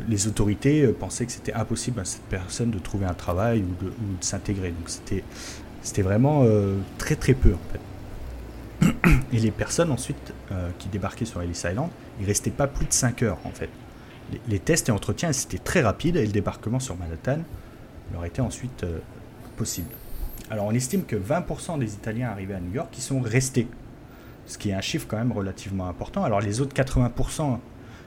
[0.08, 3.92] les autorités pensaient que c'était impossible à cette personne de trouver un travail ou de,
[4.20, 4.70] s'intégrer.
[4.70, 8.88] Donc c'était, vraiment euh, très très peu en fait.
[9.32, 10.35] Et les personnes ensuite
[10.78, 11.88] qui débarquaient sur Ellis Island,
[12.20, 13.70] ils restaient pas plus de 5 heures en fait.
[14.48, 17.38] Les, tests et entretiens c'était très rapide et le débarquement sur Manhattan
[18.12, 18.85] leur était ensuite
[19.56, 19.88] possible.
[20.50, 23.66] Alors on estime que 20% des Italiens arrivés à New York qui sont restés,
[24.46, 26.24] ce qui est un chiffre quand même relativement important.
[26.24, 27.58] Alors les autres 80%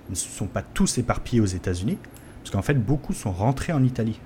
[0.10, 1.98] ne sont pas tous éparpillés aux États-Unis,
[2.40, 4.20] parce qu'en fait beaucoup sont rentrés en Italie.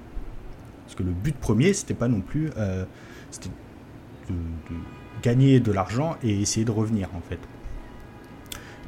[0.86, 2.84] Parce que le but premier, c'était pas non plus euh,
[4.30, 4.32] de,
[5.22, 7.40] gagner de l'argent et essayer de revenir en fait.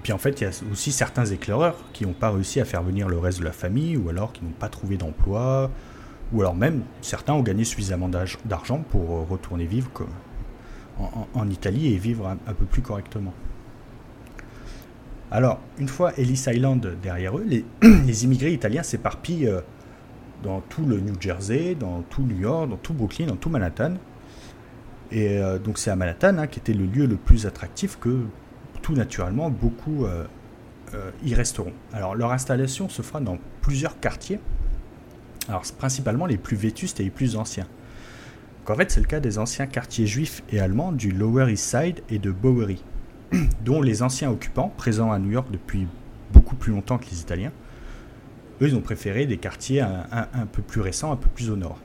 [0.04, 2.82] Puis en fait, il y a aussi certains éclaireurs qui n'ont pas réussi à faire
[2.82, 5.70] venir le reste de la famille, ou alors qui n'ont pas trouvé d'emploi,
[6.34, 9.90] ou alors même certains ont gagné suffisamment d'argent pour euh, retourner vivre
[11.34, 13.34] en, Italie et vivre un, peu plus correctement.
[15.32, 17.46] Alors, une fois Ellis Island derrière eux,
[17.82, 19.62] les, immigrés italiens s'éparpillent euh,
[20.44, 23.94] dans tout le New Jersey, dans tout New York, dans tout Brooklyn, dans tout Manhattan.
[25.12, 28.26] Et euh, donc c'est à Manhattan hein, qui était le lieu le plus attractif que
[28.82, 30.06] tout naturellement beaucoup
[31.24, 31.74] y resteront.
[31.94, 34.40] Alors leur installation se fera dans plusieurs quartiers
[35.48, 37.68] alors, principalement les plus vétustes et les plus anciens.
[38.68, 42.02] en fait, c'est le cas des anciens quartiers juifs et allemands du Lower East Side
[42.10, 42.84] et de Bowery,
[43.66, 45.88] dont les anciens occupants, présents à New York depuis
[46.34, 47.52] beaucoup plus longtemps que les Italiens,
[48.62, 51.80] eux, ils ont préféré des quartiers un, peu plus récents, un peu plus au nord.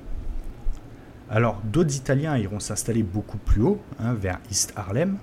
[1.30, 5.16] Alors, d'autres Italiens iront s'installer beaucoup plus haut, hein, vers East Harlem,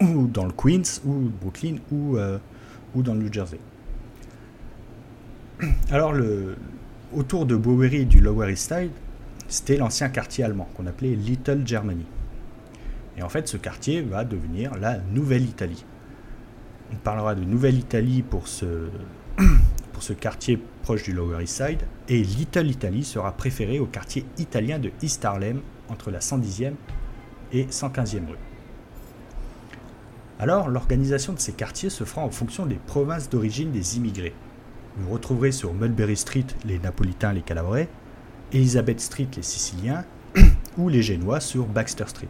[0.00, 2.38] ou dans le Queens, ou Brooklyn, ou, euh,
[2.94, 3.58] dans le New Jersey.
[5.90, 6.14] Alors,
[7.12, 8.92] autour de Bowery et du Lower East Side,
[9.48, 12.06] c'était l'ancien quartier allemand qu'on appelait Little Germany.
[13.16, 15.84] Et en fait, ce quartier va devenir la Nouvelle-Italie.
[16.92, 18.88] On parlera de Nouvelle-Italie pour ce,
[19.92, 24.26] pour ce quartier proche du Lower East Side, et Little Italy sera préféré au quartier
[24.38, 26.72] italien de East Harlem, entre la 110e
[27.52, 28.38] et 115e rue.
[30.38, 34.34] Alors, l'organisation de ces quartiers se fera en fonction des provinces d'origine des immigrés.
[34.96, 37.88] Vous retrouverez sur Mulberry Street les Napolitains, les Calabrais,
[38.52, 40.04] Elizabeth Street les Siciliens,
[40.76, 42.28] ou les Génois sur Baxter Street.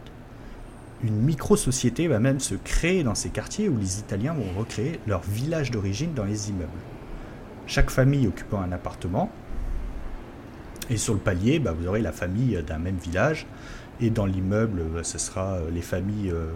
[1.03, 5.21] Une micro-société va même se créer dans ces quartiers où les Italiens vont recréer leur
[5.21, 6.71] village d'origine dans les immeubles.
[7.67, 9.29] Chaque famille occupant un appartement,
[10.89, 13.45] et sur le palier, bah, vous aurez la famille d'un même village,
[13.99, 16.51] et dans l'immeuble, bah, ce sera euh, les familles euh,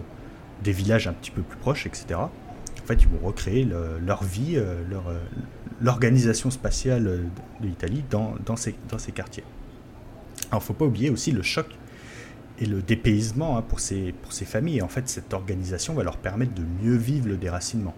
[0.62, 2.20] des villages un petit peu plus proches, etc.
[2.20, 3.68] En fait, ils vont recréer
[4.04, 5.04] leur vie, euh, leur,
[5.80, 7.04] l'organisation spatiale
[7.60, 9.44] de l'Italie dans, ces, dans ces quartiers.
[10.50, 11.66] Alors, il ne faut pas oublier aussi le choc
[12.60, 14.82] et le dépaysement hein, pour, ces, pour ces familles.
[14.82, 17.94] en fait, cette organisation va leur permettre de mieux vivre le déracinement.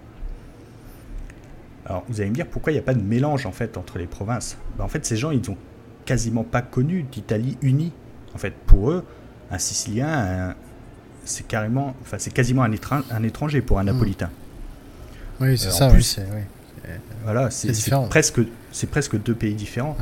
[1.84, 3.98] Alors, vous allez me dire pourquoi il n'y a pas de mélange en fait entre
[3.98, 4.56] les provinces?
[4.78, 5.56] Ben, En fait, ces gens, ils n'ont
[6.04, 7.92] quasiment pas connu d'Italie unie.
[8.34, 9.04] En fait, pour eux,
[9.50, 10.54] un Sicilien,
[11.24, 12.70] c'est carrément, enfin, c'est quasiment un,
[13.10, 13.86] un, étranger pour un hmm.
[13.86, 14.30] Napolitain.
[15.40, 15.90] Oui, c'est euh, ça.
[15.92, 16.40] oui, oui.
[17.24, 17.72] Voilà, c'est
[18.08, 19.96] presque, c'est presque deux pays différents.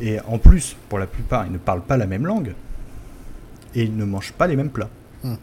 [0.00, 2.54] Et en plus, pour la plupart, ils ne parlent pas la même langue
[3.74, 4.90] et ils ne mangent pas les mêmes plats.
[5.22, 5.36] Hmm.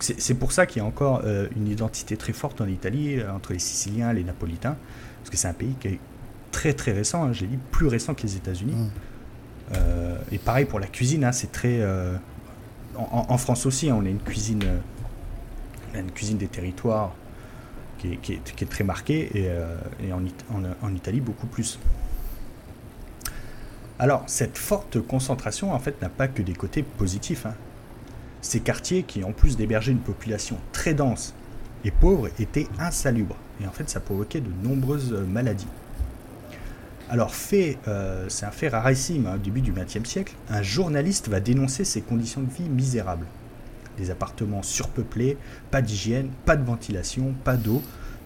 [0.00, 3.32] C'est pour ça qu'il y a encore euh, une identité très forte en Italie euh,
[3.32, 4.76] entre les Siciliens et les Napolitains,
[5.20, 6.00] parce que c'est un pays qui est
[6.50, 8.74] très très récent, hein, j'ai dit plus récent que les États-Unis.
[8.74, 8.88] Hmm.
[9.76, 11.80] Euh, et pareil pour la cuisine, hein, c'est très.
[12.96, 14.62] En, France aussi, hein, on a une cuisine,
[15.94, 17.12] une cuisine des territoires
[17.98, 19.30] qui est, très marqué,
[20.00, 21.78] et, en, Italie beaucoup plus.
[23.98, 27.46] Alors, cette forte concentration, en fait, n'a pas que des côtés positifs.
[27.46, 27.54] Hein.
[28.40, 31.34] Ces quartiers, qui en plus d'héberger une population très dense
[31.84, 33.36] et pauvre, étaient insalubres.
[33.62, 35.68] Et en fait, ça provoquait de nombreuses maladies.
[37.08, 41.28] Alors, fait, euh, c'est un fait rarissime hein, au début du XXe siècle, un journaliste
[41.28, 43.26] va dénoncer ces conditions de vie misérables
[43.96, 45.36] des appartements surpeuplés,
[45.70, 47.82] pas d'hygiène, pas de ventilation, pas d'eau,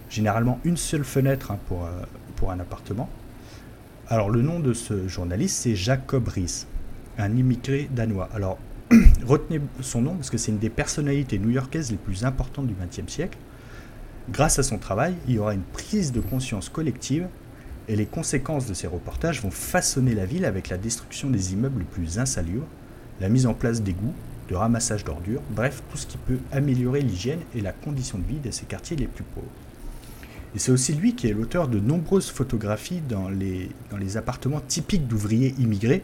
[0.09, 2.03] généralement une seule fenêtre hein, euh,
[2.35, 3.09] pour un appartement.
[4.11, 6.65] Alors le nom de ce journaliste, c'est Jacob Ries,
[7.19, 8.27] un immigré danois.
[8.33, 8.57] Alors
[9.23, 13.07] retenez son nom parce que c'est une des personnalités new-yorkaises les plus importantes du XXe
[13.07, 13.37] siècle.
[14.31, 17.27] Grâce à son travail, il y aura une prise de conscience collective
[17.87, 21.81] et les conséquences de ces reportages vont façonner la ville avec la destruction des immeubles
[21.81, 22.65] les plus insalubres,
[23.21, 24.15] la mise en place d'égouts,
[24.49, 28.39] de ramassage d'ordures, bref, tout ce qui peut améliorer l'hygiène et la condition de vie
[28.39, 29.45] de ces quartiers les plus pauvres.
[30.55, 34.61] Et c'est aussi lui qui est l'auteur de nombreuses photographies dans les, dans les appartements
[34.67, 36.03] typiques d'ouvriers immigrés.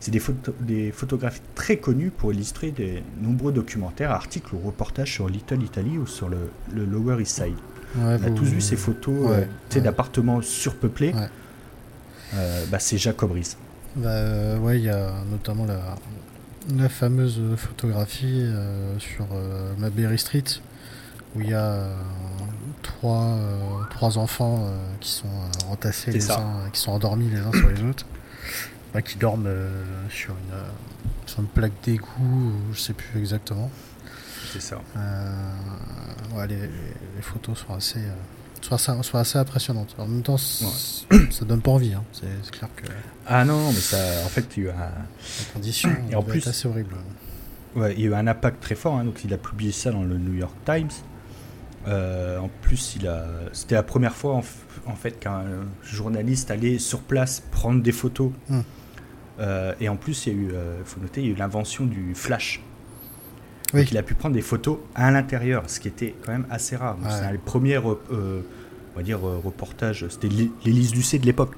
[0.00, 0.22] C'est des,
[0.60, 5.98] des photographies très connues pour illustrer des nombreux documentaires, articles ou reportages sur Little Italy
[5.98, 7.56] ou sur le, le Lower East Side.
[7.98, 11.14] On a tous vu ces photos euh, d'appartements surpeuplés.
[12.34, 13.56] Euh, bah, c'est Jacob Ries.
[13.96, 15.96] Bah, ouais, il y a notamment la,
[16.76, 18.44] La fameuse photographie
[18.98, 19.26] sur
[19.78, 20.44] Maberry Street
[21.34, 21.88] où il y a
[22.82, 23.38] trois,
[23.90, 24.66] trois enfants
[25.00, 25.26] qui sont
[25.70, 28.06] entassés les uns, qui sont endormis les uns sur les autres,
[28.92, 29.48] bah, qui dorment
[30.10, 30.58] sur une,
[31.26, 33.70] sur une plaque d'égout, je sais plus exactement.
[34.52, 34.80] C'est ça.
[36.34, 36.68] Ouais, les,
[37.22, 38.00] photos sont assez,
[38.60, 39.94] soit, assez impressionnante.
[39.98, 41.94] En même temps, ça donne pas envie.
[41.94, 42.04] Hein.
[42.12, 42.84] C'est clair que.
[43.26, 44.78] Ah non, mais ça, en fait, il y a eu un.
[44.78, 46.94] La condition et en plus, assez horrible.
[47.76, 48.96] Ouais, il y a eu un impact très fort.
[48.96, 50.90] Hein, donc, il a publié ça dans le New York Times.
[51.88, 53.24] Euh, en plus, il a.
[53.52, 54.40] C'était la première fois
[54.86, 55.44] en, fait qu'un
[55.82, 58.30] journaliste allait sur place prendre des photos.
[58.50, 58.62] Hum.
[59.40, 61.36] Euh, et en plus, il y a eu, euh, faut noter, il y a eu
[61.36, 62.60] l'invention du flash.
[63.74, 63.86] Oui.
[63.90, 66.96] il a pu prendre des photos à l'intérieur, ce qui était quand même assez rare.
[67.02, 67.98] C'est un des premiers, on
[68.96, 70.06] va dire, reportages.
[70.08, 70.28] C'était
[70.64, 71.54] l'Élise Lucet de l'époque.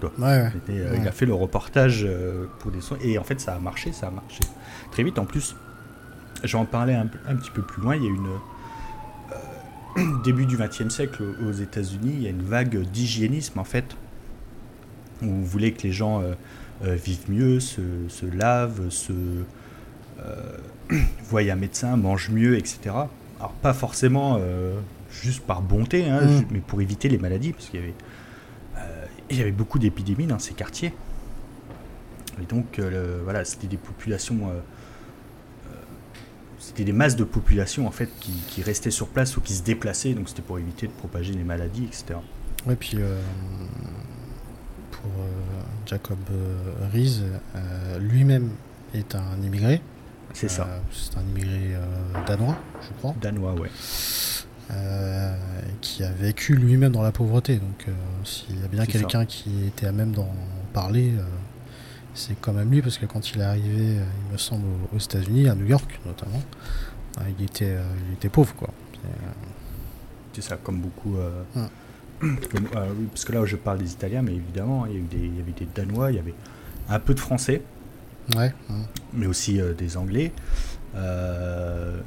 [0.69, 2.09] Il a fait le reportage
[2.59, 2.99] pour des soins.
[3.01, 4.41] Et en fait, ça a marché, ça a marché
[4.91, 5.21] très vite.
[5.21, 5.55] En plus,
[6.43, 7.95] j'en parlais un, un, petit peu plus loin.
[7.95, 8.29] Il y a une.
[10.25, 13.97] début du XXe siècle aux États-Unis, il y a une vague d'hygiénisme en fait,
[15.23, 16.23] où vous voulez que les gens
[16.83, 19.13] vivent mieux, se, se lavent, se
[21.29, 22.95] voient un médecin, mangent mieux, etc.
[23.41, 24.79] Alors pas forcément euh,
[25.11, 26.45] juste par bonté, hein, mm.
[26.51, 27.95] mais pour éviter les maladies, parce qu'il y avait,
[28.77, 30.93] euh, il y avait beaucoup d'épidémies dans ces quartiers.
[32.41, 34.53] Et donc euh, voilà, c'était des populations,
[36.71, 40.15] c'était des masses de population en fait qui, restaient sur place ou qui se déplaçaient,
[40.15, 42.21] donc c'était pour éviter de propager les maladies, etc.
[42.71, 42.99] Et puis
[44.93, 45.11] pour
[45.87, 46.19] Jacob
[46.93, 47.23] Rees,
[47.99, 48.51] lui-même
[48.95, 49.81] est un immigré.
[50.33, 50.63] C'est ça.
[50.63, 53.15] Euh, c'est un immigré euh, danois, je crois.
[53.21, 53.71] Danois, ouais.
[54.71, 55.37] Euh,
[55.81, 57.57] qui a vécu lui-même dans la pauvreté.
[57.57, 57.87] Donc,
[58.25, 60.33] s'il y a bien quelqu'un qui était à même d'en
[60.73, 61.13] parler,
[62.21, 65.49] c'est quand même lui, parce que quand il est arrivé, il me semble, aux, États-Unis,
[65.49, 66.43] à New York notamment,
[67.39, 67.77] il, était,
[68.09, 68.71] il était pauvre, quoi.
[70.33, 71.17] C'est ça, comme beaucoup.
[73.11, 75.53] parce que là, je parle des Italiens, mais évidemment, il y, des, il y avait
[75.53, 76.35] des Danois, il y avait
[76.89, 77.63] un peu de Français.
[79.13, 80.33] Mais aussi euh, des Anglais.
[80.95, 82.01] Euh,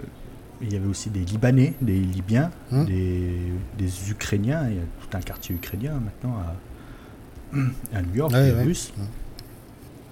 [0.61, 2.85] il y avait aussi des Libanais, des Libyens, hum.
[2.85, 3.37] des,
[3.77, 4.69] des, Ukrainiens.
[4.69, 7.57] Il y a tout un quartier ukrainien maintenant à,
[7.97, 8.93] à New York, des Russes.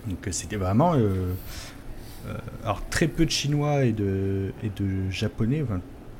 [0.07, 0.95] Donc euh, c'était vraiment.
[2.63, 5.63] alors très peu de Chinois et de, et de Japonais,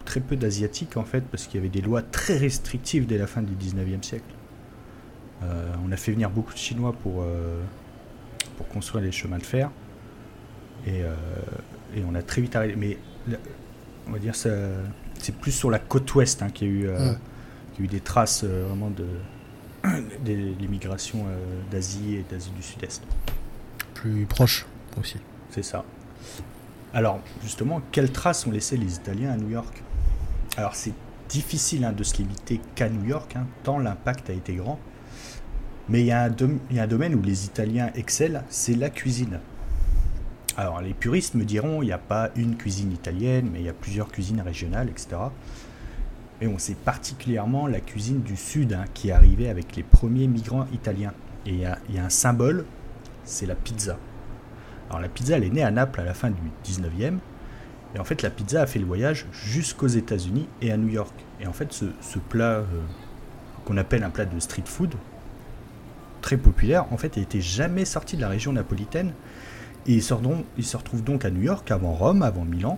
[0.05, 3.27] très peu d'Asiatiques en fait, parce qu'il y avait des lois très restrictives dès la
[3.27, 4.33] fin du 19e siècle.
[5.41, 7.23] on a fait venir beaucoup de Chinois pour,
[8.57, 9.69] pour construire les chemins de fer.
[10.85, 11.13] Et, euh,
[11.95, 12.75] et on a très vite arrêté.
[12.75, 12.97] Mais
[14.07, 14.49] on va dire ça,
[15.19, 17.13] c'est plus sur la côte ouest hein, qu'il y, a eu, euh,
[17.79, 19.05] eu des traces euh, vraiment de,
[20.25, 21.25] de l'immigration
[21.69, 23.03] d'Asie et d'Asie du Sud-Est.
[24.01, 24.65] Plus proche
[24.99, 25.17] aussi.
[25.51, 25.85] C'est ça.
[26.93, 29.81] Alors, justement, quelles traces ont laissé les Italiens à New York?
[30.57, 30.93] Alors, c'est
[31.29, 34.79] difficile hein, de se limiter qu'à New York, hein, tant l'impact a été grand.
[35.87, 39.39] Mais il y, a un domaine où les Italiens excellent, c'est la cuisine.
[40.57, 43.69] Alors les puristes me diront, il n'y a pas une cuisine italienne, mais il y
[43.69, 45.17] a plusieurs cuisines régionales, etc.
[46.41, 50.27] Et on sait particulièrement la cuisine du Sud hein, qui est arrivée avec les premiers
[50.27, 51.13] migrants italiens.
[51.45, 52.65] Et il y, a un symbole,
[53.31, 53.97] c'est la pizza.
[54.89, 57.17] Alors la pizza, elle est née à Naples à la fin du 19e.
[57.95, 61.13] Et en fait, la pizza a fait le voyage jusqu'aux États-Unis et à New York.
[61.39, 62.65] Et en fait, ce, plat euh,
[63.65, 64.93] qu'on appelle un plat de street food,
[66.21, 69.13] très populaire, en fait, il n'était jamais sorti de la région napolitaine.
[69.87, 72.77] Et il, se retrouve donc à New York, avant Rome, avant Milan,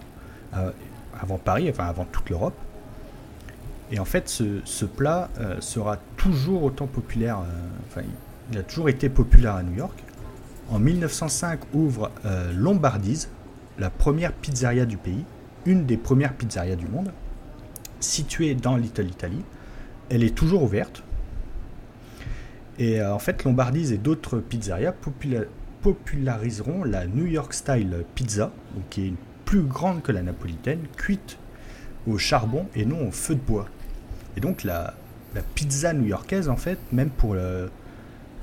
[0.55, 0.71] euh,
[1.19, 2.55] avant Paris, enfin avant toute l'Europe.
[3.91, 7.39] Et en fait, ce, plat euh, sera toujours autant populaire,
[7.87, 8.01] enfin,
[8.51, 10.02] il a toujours été populaire à New York.
[10.73, 12.09] En 1905 ouvre
[12.55, 13.29] Lombardise,
[13.77, 15.23] la première pizzeria du pays,
[15.67, 17.11] une des premières pizzerias du monde,
[17.99, 19.43] située dans Little Italy.
[20.09, 21.03] Elle est toujours ouverte.
[22.79, 24.95] Et en fait, Lombardise et d'autres pizzerias
[25.83, 28.51] populariseront la New York Style Pizza,
[28.89, 29.13] qui est
[29.45, 31.37] plus grande que la napolitaine, cuite
[32.07, 33.67] au charbon et non au feu de bois.
[34.37, 34.95] Et donc la,
[35.53, 37.69] pizza new-yorkaise, en fait, même pour, le,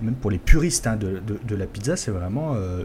[0.03, 2.85] même pour les puristes hein, de, la pizza, c'est vraiment, euh,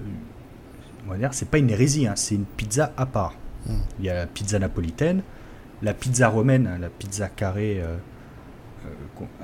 [1.07, 3.35] on va dire, c'est pas une hérésie, hein, c'est une pizza à part.
[3.67, 3.77] Hmm.
[3.99, 5.21] Il y a la pizza napolitaine,
[5.81, 7.95] la pizza romaine, hein, la pizza carrée euh,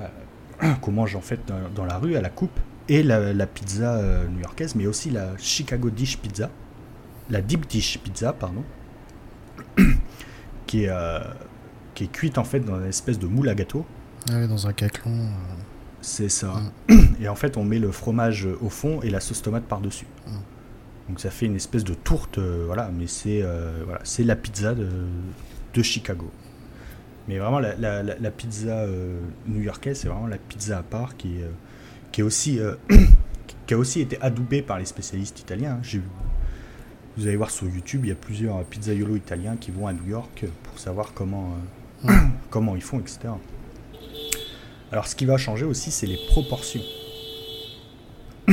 [0.03, 1.39] euh, qu'on mange en fait
[1.75, 2.59] dans, la rue à la coupe,
[2.89, 6.49] et la, pizza euh, new-yorkaise, mais aussi la Chicago Dish Pizza,
[7.29, 8.63] la Deep Dish Pizza, pardon,
[10.67, 11.19] qui est, euh,
[11.93, 13.85] qui est cuite en fait dans une espèce de moule à gâteau.
[14.29, 15.11] Ah dans un caclon.
[15.11, 15.53] Euh.
[16.01, 16.53] C'est ça.
[17.21, 20.07] Et en fait, on met le fromage au fond et la sauce tomate par-dessus.
[21.07, 23.43] Donc ça fait une espèce de tourte, voilà, mais c'est
[23.85, 24.87] voilà, c'est la pizza de,
[25.73, 26.31] de Chicago.
[27.27, 28.85] Mais vraiment, la, pizza
[29.47, 31.35] new-yorkaise, c'est vraiment la pizza à part qui,
[32.11, 32.59] qui, est aussi,
[33.67, 35.73] qui a aussi été adoubée par les spécialistes italiens.
[35.73, 35.83] Hein.
[35.83, 36.01] J'ai
[37.17, 40.07] vous allez voir sur YouTube, il y a plusieurs pizzaiolo italiens qui vont à New
[40.07, 41.55] York pour savoir comment,
[42.05, 42.11] euh,
[42.49, 43.19] comment ils font, etc.
[44.91, 46.81] Alors ce qui va changer aussi, c'est les proportions.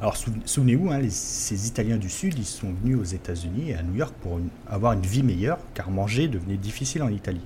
[0.00, 3.96] Alors souvenez-vous, hein, ces Italiens du Sud, ils sont venus aux États-Unis et à New
[3.96, 7.44] York pour avoir une vie meilleure, car manger devenait difficile en Italie.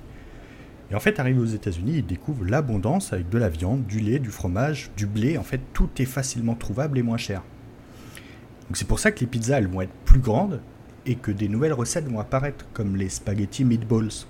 [0.91, 4.19] Et en fait, arrivés aux États-Unis, ils découvrent l'abondance avec de la viande, du lait,
[4.19, 5.37] du fromage, du blé.
[5.37, 7.41] En fait, tout est facilement trouvable et moins cher.
[8.67, 10.61] Donc c'est pour ça que les pizzas vont être plus grandes
[11.05, 14.25] et que des nouvelles recettes vont apparaître comme les spaghetti meatballs,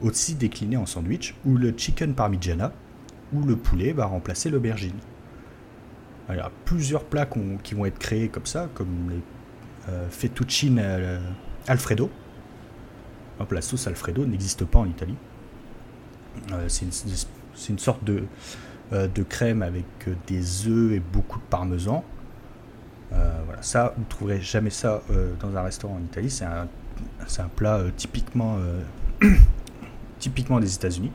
[0.00, 2.72] aussi déclinés en sandwich, ou le chicken parmigiana,
[3.32, 4.96] où le poulet va remplacer l'aubergine.
[6.30, 7.26] Il y a plusieurs plats
[7.62, 9.22] qui vont être créés comme ça, comme les
[9.88, 11.18] euh, fettuccine euh,
[11.66, 12.10] alfredo.
[13.40, 15.16] Hop, la sauce alfredo n'existe pas en Italie.
[16.52, 16.84] Euh, c'est
[17.70, 18.24] une, sorte de,
[19.28, 19.86] crème avec
[20.26, 22.04] des œufs et beaucoup de parmesan
[23.10, 25.02] voilà, ça, vous ne trouverez jamais ça
[25.40, 26.28] dans un restaurant en Italie.
[26.28, 28.58] C'est un, plat typiquement,
[30.18, 31.12] typiquement des États-Unis.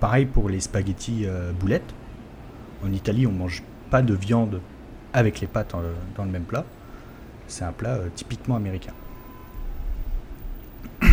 [0.00, 1.26] Pareil pour les spaghettis
[1.58, 1.94] boulettes.
[2.84, 4.60] En Italie, on ne mange pas de viande
[5.12, 5.74] avec les pâtes
[6.16, 6.64] dans le même plat.
[7.48, 8.92] C'est un plat typiquement américain.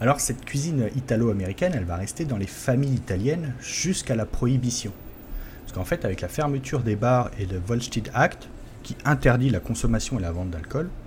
[0.00, 4.92] Alors cette cuisine italo-américaine, elle va rester dans les familles italiennes jusqu'à la prohibition.
[5.62, 8.48] Parce qu'en fait, avec la fermeture des bars et le Volstead Act,
[8.82, 11.05] qui interdit la consommation et la vente d'alcool, euh,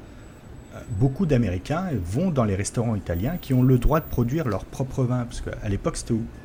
[0.92, 5.04] beaucoup d'Américains vont dans les restaurants italiens qui ont le droit de produire leur propre
[5.04, 5.98] vin, parce qu'à l'époque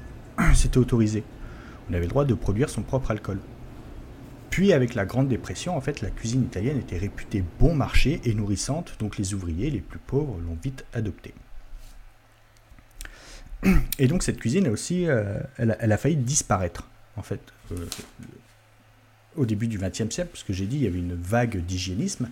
[0.54, 1.22] c'était autorisé.
[1.90, 3.38] On avait le droit de produire son propre alcool.
[4.50, 8.34] Puis avec la Grande Dépression, en fait, la cuisine italienne était réputée bon marché et
[8.34, 11.34] nourrissante, donc les ouvriers les plus pauvres l'ont vite adoptée.
[13.98, 16.88] Et donc cette cuisine a aussi, euh, elle, a, failli disparaître.
[17.16, 17.40] En fait,
[17.72, 17.86] euh,
[19.36, 22.28] au début du XXe siècle, parce que j'ai dit il y avait une vague d'hygiénisme.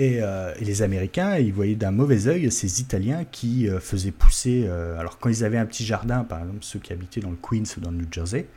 [0.00, 4.64] Euh, et, les Américains, ils voyaient d'un mauvais œil ces Italiens qui euh, faisaient pousser.
[4.66, 7.36] Euh, alors, quand ils avaient un petit jardin, par exemple, ceux qui habitaient dans le
[7.36, 8.48] Queens ou dans le New Jersey,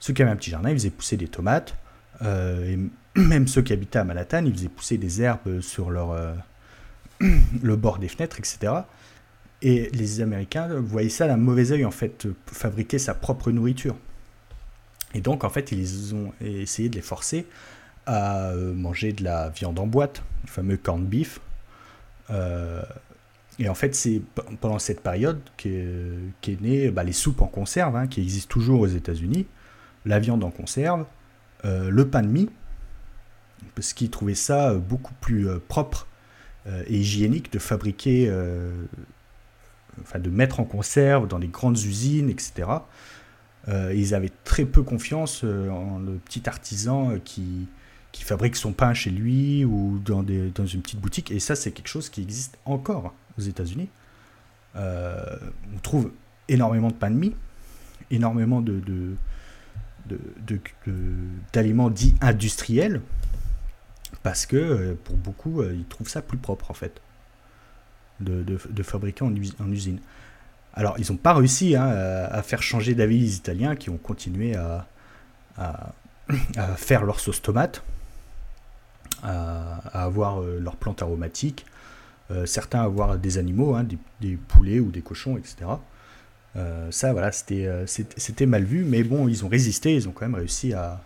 [0.00, 1.76] ceux qui avaient un petit jardin, ils faisaient pousser des tomates.
[2.24, 2.78] et
[3.14, 5.90] même ceux qui habitaient à Manhattan, ils faisaient pousser des herbes sur
[7.20, 8.72] le bord des fenêtres, etc.
[9.60, 13.96] Et les Américains voyaient ça d'un mauvais œil, en fait, fabriquer sa propre nourriture.
[15.14, 17.46] Et donc, en fait, ils ont essayé de les forcer
[18.06, 21.40] à euh, manger de la viande en boîte, le fameux corned beef.
[22.30, 22.82] Euh,
[23.58, 24.22] et en fait, c'est
[24.60, 25.86] pendant cette période qu'est
[26.40, 29.46] qu né bah, les soupes en conserve, hein, qui existent toujours aux États-Unis,
[30.04, 31.04] la viande en conserve,
[31.64, 32.50] euh, le pain de mie,
[33.74, 36.08] parce qu'ils trouvaient ça beaucoup plus propre
[36.86, 38.32] et hygiénique de fabriquer,
[40.00, 42.68] enfin de mettre en conserve dans les grandes usines, etc.
[43.68, 47.68] Ils avaient très peu confiance en le petit artisan qui,
[48.12, 51.30] qui fabrique son pain chez lui ou dans, une petite boutique.
[51.30, 53.88] Et ça, c'est quelque chose qui existe encore aux États-Unis.
[54.74, 56.12] on trouve
[56.48, 57.34] énormément de pain de mie,
[58.10, 58.62] énormément
[61.52, 63.00] d'aliments dits industriels,
[64.22, 67.00] parce que pour beaucoup, ils trouvent ça plus propre en fait,
[68.20, 70.00] de, fabriquer en, en usine.
[70.74, 74.56] Alors, ils n'ont pas réussi hein, à faire changer d'avis les Italiens qui ont continué
[74.56, 74.86] à,
[76.76, 77.82] faire leur sauce tomate,
[79.22, 81.66] à, avoir euh, leurs plantes aromatiques,
[82.30, 83.86] euh, certains avoir des animaux, hein,
[84.20, 85.56] des, poulets ou des cochons, etc.
[86.56, 90.34] Euh, ça, voilà, c'était mal vu, mais bon, ils ont résisté, ils ont quand même
[90.34, 91.00] réussi à,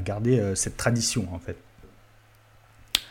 [0.00, 1.56] garder cette tradition, en fait.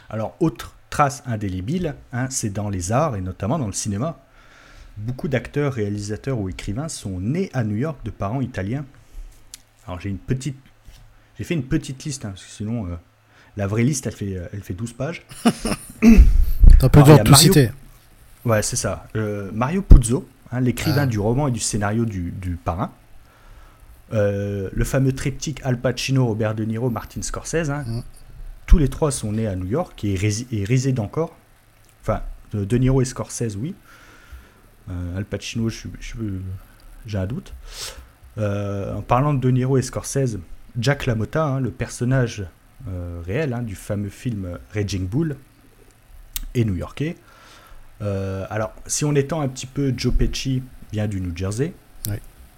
[0.10, 4.20] Alors, autre trace indélébile, hein, c'est dans les arts, et notamment dans le cinéma
[4.98, 8.86] beaucoup d'acteurs, réalisateurs ou écrivains sont nés à New York de parents italiens.
[9.88, 10.58] Alors j'ai une petite,
[11.38, 12.88] j'ai fait une petite liste, hein, parce que sinon
[13.58, 15.26] la vraie liste elle fait, euh, elle fait 12 pages.
[16.80, 17.72] T'as peu de tout citer.
[18.46, 19.08] Ouais, c'est ça.
[19.16, 21.08] Euh, Mario Puzo, hein, l'écrivain ah.
[21.08, 22.92] du roman et du scénario du, du parrain.
[24.12, 27.70] le fameux triptyque Al Pacino, Robert De Niro, Martin Scorsese.
[27.70, 27.84] Hein.
[27.88, 28.02] Mm.
[28.66, 30.18] Tous les trois sont nés à New York et,
[30.52, 31.36] et résident encore.
[32.02, 32.22] Enfin,
[32.54, 33.76] De Niro et Scorsese, oui.
[34.90, 37.54] Euh, Al Pacino, j'ai un doute.
[38.38, 40.40] Euh, en parlant de De Niro et Scorsese,
[40.78, 42.46] Jack LaMotta, hein, le personnage
[42.88, 45.38] euh, réel hein, du fameux film Raging Bull,
[46.54, 47.16] est new-yorkais.
[48.02, 50.62] alors, si on étend un petit peu, Joe Pesci
[50.92, 51.74] vient du New Jersey.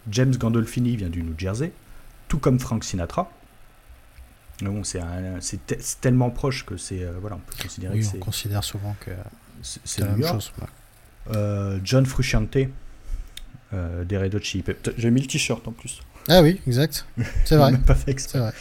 [0.07, 1.71] James Gandolfini vient du New Jersey.
[2.27, 3.31] Tout comme Frank Sinatra.
[4.61, 5.01] Bon, c'est
[6.01, 7.05] tellement proche que c'est.
[7.19, 9.11] voilà, on peut considérer oui, on considère souvent que
[9.61, 10.51] c'est la même chose.
[11.83, 12.57] John Frusciante,
[13.71, 14.93] des Red Hot Chili Peppers.
[14.97, 16.01] J'ai mis le t-shirt en plus.
[16.27, 17.05] Ah oui, exact.
[17.45, 17.73] C'est vrai.
[18.17, 18.53] C'est vrai.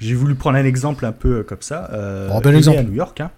[0.00, 1.90] J'ai voulu prendre un exemple un peu comme ça.
[1.92, 2.78] Euh, bel exemple.
[2.78, 3.20] à New York.
[3.20, 3.30] Hein.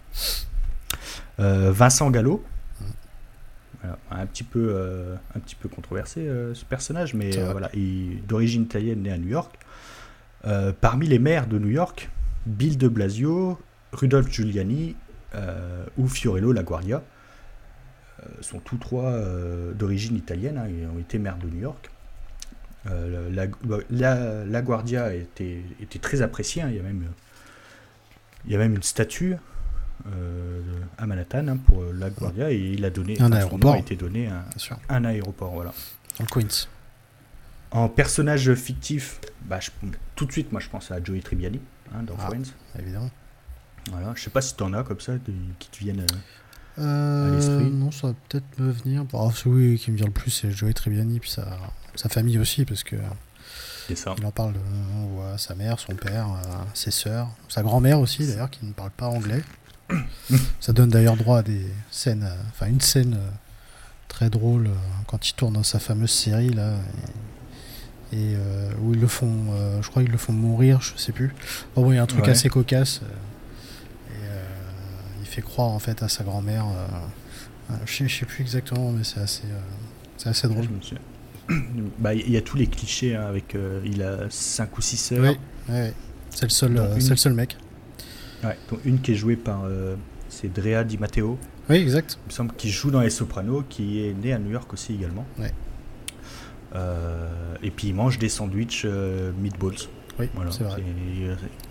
[1.39, 2.45] Vincent Gallo,
[4.11, 7.71] un petit peu, euh, un petit peu controversé euh, ce personnage, mais euh, voilà,
[8.27, 9.55] d'origine italienne, né à New York.
[10.81, 12.11] parmi les maires de New York,
[12.47, 13.59] Bill de Blasio,
[13.93, 14.97] Rudolph Giuliani
[15.97, 17.03] ou Fiorello LaGuardia
[18.41, 19.13] sont tous trois
[19.75, 21.91] d'origine italienne hein, et ont été maires de New York.
[22.85, 23.47] La,
[23.91, 27.05] la, la, Guardia était, était très appréciée, hein, il, y a même,
[28.45, 29.37] il y a même une statue
[30.07, 30.61] euh,
[30.99, 33.75] à Manhattan hein, pour la Guardia et il a donné un aéroport.
[33.75, 34.45] a été donné un,
[34.89, 35.73] un aéroport voilà.
[36.21, 36.67] En Queens.
[37.71, 39.61] En personnage fictif, bah,
[40.17, 41.61] tout de suite moi je pense à Joey Tribbiani
[41.95, 42.53] hein, dans ah, Friends.
[42.79, 43.11] Évidemment.
[43.91, 45.13] Voilà, je sais pas si tu en as comme ça
[45.59, 46.05] qui te viennent
[46.79, 47.71] euh, à l'esprit.
[47.71, 49.05] Non, ça va peut-être me venir.
[49.05, 51.59] Bon, celui qui me vient le plus c'est Joey Tribbiani puis sa,
[51.95, 52.97] sa famille aussi parce que
[53.95, 54.15] ça.
[54.19, 54.59] Il en parle de
[55.37, 56.27] sa mère, son père,
[56.73, 59.43] ses sœurs, sa grand-mère aussi d'ailleurs qui ne parle pas anglais.
[60.61, 63.31] Ça donne d'ailleurs droit à des scènes, euh, enfin une scène euh,
[64.09, 64.75] très drôle euh,
[65.07, 66.75] quand il tourne dans sa fameuse série là.
[68.15, 68.37] Et,
[68.83, 69.31] où ils le font,
[69.81, 71.35] je crois qu'ils le font mourir, je sais plus.
[71.75, 73.01] Bon, il y a un truc assez cocasse.
[74.11, 74.19] et
[75.23, 76.67] il fait croire en fait à sa grand-mère.
[77.87, 79.45] je, sais, sais plus exactement, mais c'est assez,
[80.19, 80.69] c'est assez drôle.
[81.99, 83.57] Bah, il y a tous les clichés hein, avec.
[83.85, 85.37] il a 5 ou 6 sœurs.
[85.69, 85.75] Oui,
[86.31, 87.57] c'est le seul, c'est le seul mec.
[88.45, 89.65] Ouais, donc une qui est jouée par.
[89.65, 89.97] Euh,
[90.29, 91.39] c'est Drea Di Matteo.
[91.69, 92.19] Oui, exact.
[92.25, 94.95] Il me semble qu'il joue dans Les Sopranos, qui est né à New York aussi
[94.95, 95.27] également.
[95.39, 95.53] Ouais.
[96.75, 97.29] Euh,
[97.63, 99.89] et puis il mange des sandwichs euh, meatballs.
[100.19, 100.83] Oui, c'est vrai.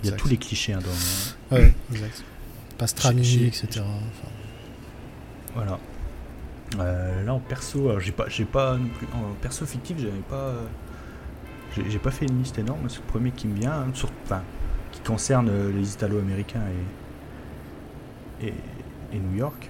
[0.04, 1.56] Il y a tous les clichés hein, dans.
[1.56, 2.24] Ouais, exact.
[2.78, 3.84] Pastrami, etc.
[5.54, 5.80] Voilà.
[6.78, 8.76] Là en perso, j'ai pas, j'ai pas
[9.14, 10.54] en perso fictif, j'avais pas,
[11.76, 12.90] j'ai pas fait une liste énorme.
[12.90, 13.74] C'est le premier qui me vient.
[13.74, 14.42] Hein, sur, enfin,
[15.04, 16.64] concerne euh, les Italo-Américains
[18.42, 19.70] et, et, New York.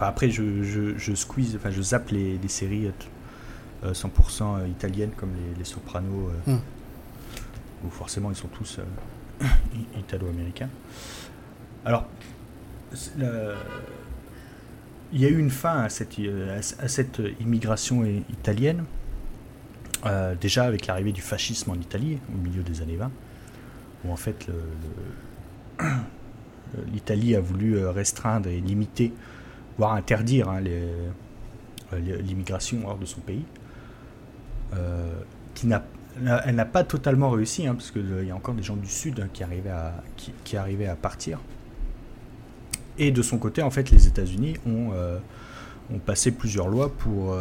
[0.00, 2.90] après, je, je, squeeze, enfin, je zappe les, séries
[3.84, 6.60] 100% euh, italiennes comme les, Sopranos, euh, hmm.
[7.84, 8.80] où forcément ils sont tous
[9.98, 10.70] italo-américains.
[11.84, 12.06] Alors,
[15.12, 16.16] il y a eu une fin à cette,
[16.78, 18.84] à cette immigration italienne,
[20.40, 23.10] déjà avec l'arrivée du fascisme en Italie au milieu des années 20
[24.04, 24.48] où en fait
[26.92, 29.12] l'Italie a voulu euh, restreindre et limiter,
[29.78, 31.10] voire interdire hein, euh,
[32.20, 33.44] l'immigration hors de son pays,
[34.74, 35.20] euh,
[35.54, 35.84] qui n'a
[36.44, 39.20] elle n'a pas totalement réussi, hein, parce qu'il y a encore des gens du Sud
[39.20, 41.38] hein, qui, arrivaient à partir.
[42.98, 44.90] Et de son côté, en fait, les États-Unis ont,
[45.92, 47.34] ont passé plusieurs lois pour,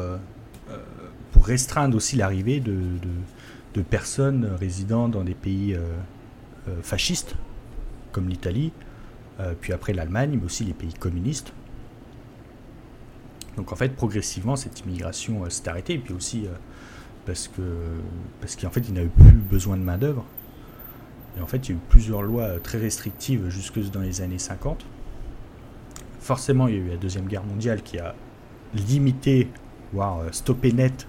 [1.31, 2.99] pour restreindre aussi l'arrivée de,
[3.89, 5.73] personnes résidant dans des pays
[6.69, 7.35] euh, fascistes,
[8.11, 8.71] comme l'Italie,
[9.39, 11.53] euh, puis après l'Allemagne, mais aussi les pays communistes.
[13.55, 16.47] Donc en fait, progressivement, cette immigration euh, s'est arrêtée, et puis aussi
[17.25, 17.61] parce que
[18.41, 20.25] parce qu'en fait, il n'avait plus besoin de main d'œuvre.
[21.37, 24.39] Et en fait, il y a eu plusieurs lois très restrictives jusque dans les années
[24.39, 24.85] 50.
[26.20, 28.15] Forcément, il y a eu la deuxième guerre mondiale qui a
[28.74, 29.47] limité,
[29.93, 31.07] voire stoppé net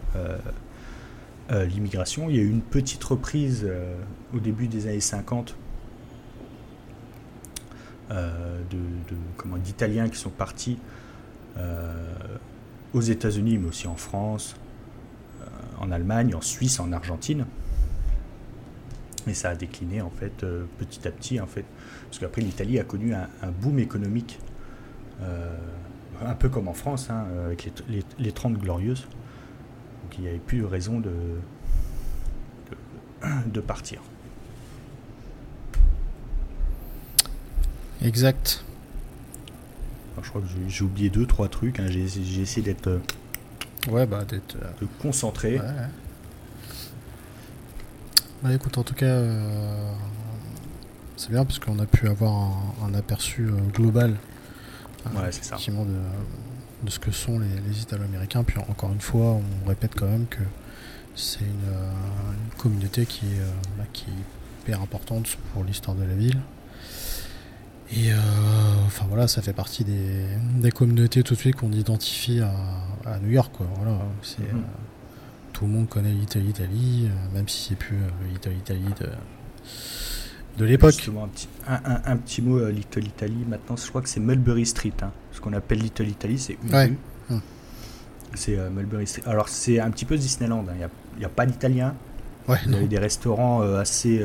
[1.52, 2.30] euh, l'immigration.
[2.30, 3.96] Il y a eu une petite reprise euh,
[4.32, 5.56] au début des années 50
[8.12, 10.78] euh, de, d'Italiens qui sont partis
[12.94, 14.56] aux États-Unis, mais aussi en France,
[15.78, 17.44] en Allemagne, en Suisse, en Argentine.
[19.26, 20.46] Et ça a décliné en fait
[20.78, 21.66] petit à petit en fait,
[22.06, 23.28] parce qu'après l'Italie a connu un,
[23.60, 24.38] boom économique,
[26.22, 29.06] un peu comme en France, hein, avec les, les, les 30 glorieuses
[30.20, 31.12] il n'y avait plus raison de,
[33.46, 34.02] de, partir.
[38.02, 38.64] Exact.
[40.22, 41.80] je crois que j'ai oublié deux, trois trucs.
[41.80, 41.86] Hein.
[41.88, 42.88] J'ai essayé d'être.
[42.88, 43.00] Euh,
[43.90, 44.56] ouais, bah, d'être.
[44.56, 45.58] Euh, de concentré.
[48.42, 49.92] Bah, écoute, en tout cas, euh,
[51.16, 54.16] c'est bien parce qu'on a pu avoir un, aperçu global.
[55.06, 55.56] Ouais, c'est ça.
[55.56, 58.44] De, de ce que sont les, Italo-Américains.
[58.44, 60.42] Puis encore une fois, on répète quand même que
[61.14, 61.92] c'est une, euh,
[62.58, 64.06] communauté qui est, euh, bah, qui
[64.62, 66.40] hyper importante pour l'histoire de la ville.
[67.92, 68.16] Et euh,
[68.86, 73.52] enfin voilà, ça fait partie des, communautés tout de suite qu'on identifie à, New York.
[73.56, 73.66] Quoi.
[73.76, 74.62] Voilà, c'est, mhm.
[75.52, 77.96] tout le monde connaît l'Italie, Italie, même si c'est plus
[78.32, 79.08] l'Italie, Italie de,
[80.58, 80.92] De l'époque.
[80.92, 83.44] Justement, un petit, un, un- un petit mot, euh, Little Italy.
[83.48, 84.92] Maintenant, je crois que c'est Mulberry Street.
[85.02, 85.10] hein.
[85.32, 86.86] Ce qu'on appelle Little Italy, c'est une Ouais.
[87.30, 87.38] rue.
[88.34, 89.22] C'est euh, Mulberry Street.
[89.26, 90.64] Alors, c'est un petit peu Disneyland.
[90.68, 90.72] hein.
[90.74, 91.94] Il n'y a, a pas d'italien.
[92.48, 94.24] Ouais, Il y avait des restaurants euh, assez.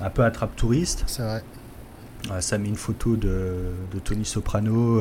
[0.00, 1.04] un peu attrape-touriste.
[1.06, 1.42] c'est vrai.
[2.30, 5.00] Ouais, ça met une photo de, de Tony Soprano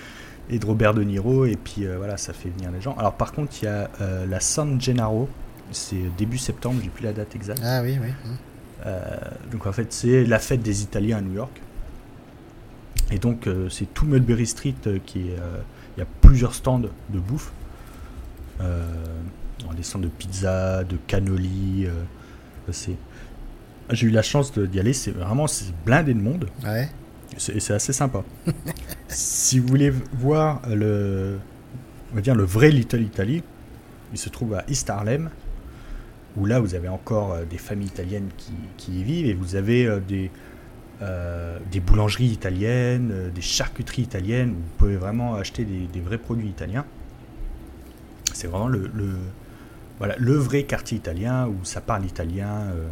[0.50, 1.44] et de Robert De Niro.
[1.46, 2.94] Et puis voilà, ça fait venir les gens.
[2.98, 3.88] Alors, par contre, il y a
[4.26, 5.28] la San Gennaro.
[5.70, 7.60] C'est début septembre, j'ai plus la date exacte.
[7.64, 8.08] Ah oui, oui.
[8.86, 9.16] Euh,
[9.50, 11.60] donc en fait, c'est la fête des Italiens à New York.
[13.10, 15.36] Et donc euh, c'est tout Mulberry Street euh, qui est.
[15.96, 17.52] Il y a plusieurs stands de bouffe.
[18.58, 21.86] Des stands de pizza, de cannoli.
[22.70, 22.96] c'est.
[23.90, 24.92] J'ai eu la chance d'y aller.
[24.92, 25.46] C'est vraiment
[25.84, 26.48] blindé de monde.
[26.64, 26.88] Ouais.
[27.36, 28.24] C'est c'est assez sympa.
[29.08, 31.38] si vous voulez voir le,
[32.12, 33.42] on va dire le vrai Little Italy,
[34.12, 35.30] il se trouve à East Harlem,
[36.36, 39.54] où là vous avez encore euh, des familles italiennes qui, qui y vivent et vous
[39.56, 40.30] avez euh, des,
[41.02, 46.18] euh, des boulangeries italiennes, des charcuteries italiennes, où vous pouvez vraiment acheter des, des vrais
[46.18, 46.84] produits italiens.
[48.32, 49.16] C'est vraiment le, le-
[49.98, 52.48] voilà, le vrai quartier italien où ça parle italien.
[52.48, 52.88] euh,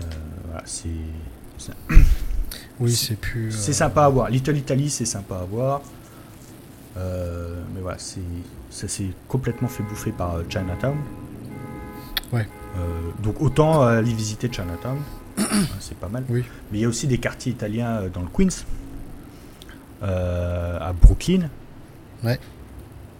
[0.00, 0.02] euh,
[0.46, 0.88] voilà, c'est
[2.78, 3.50] Oui, C'est- plus.
[3.50, 4.30] c'est sympa à voir.
[4.30, 5.82] Little Italy, c'est sympa à voir.
[7.74, 10.96] Mais voilà, ça s'est complètement fait bouffer par Chinatown.
[12.32, 12.46] Ouais.
[12.76, 14.98] Euh, donc autant aller visiter Chinatown,
[15.80, 16.24] c'est pas mal.
[16.28, 16.44] Oui.
[16.70, 18.64] Mais il y a aussi des quartiers italiens euh, dans le Queens,
[20.02, 21.48] euh, à Brooklyn.
[22.24, 22.38] Ouais.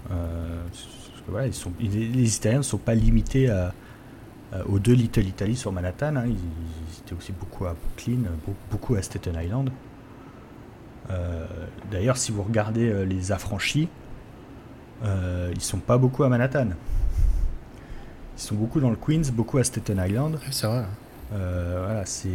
[0.08, 3.72] Parce que voilà, ils sont, ils- les Italiens ne sont pas limités à,
[4.52, 6.16] à- aux deux Little Italy sur Manhattan.
[6.16, 6.24] hein.
[6.26, 9.70] Ils, ils étaient aussi beaucoup à Brooklyn, beau- beaucoup à Staten Island.
[11.10, 11.46] Euh,
[11.90, 13.88] D'ailleurs, si vous regardez les affranchis,
[15.04, 16.68] euh, ils sont pas beaucoup à Manhattan.
[18.38, 20.38] Ils sont beaucoup dans le Queens, beaucoup à Staten Island.
[20.52, 20.84] C'est vrai.
[21.32, 22.28] Euh, voilà, c'est.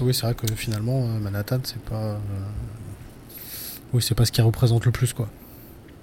[0.00, 1.94] Oui, c'est vrai que finalement, euh, Manhattan, c'est pas.
[1.96, 2.18] euh,
[3.92, 5.28] Oui, c'est pas ce qui représente le plus, quoi.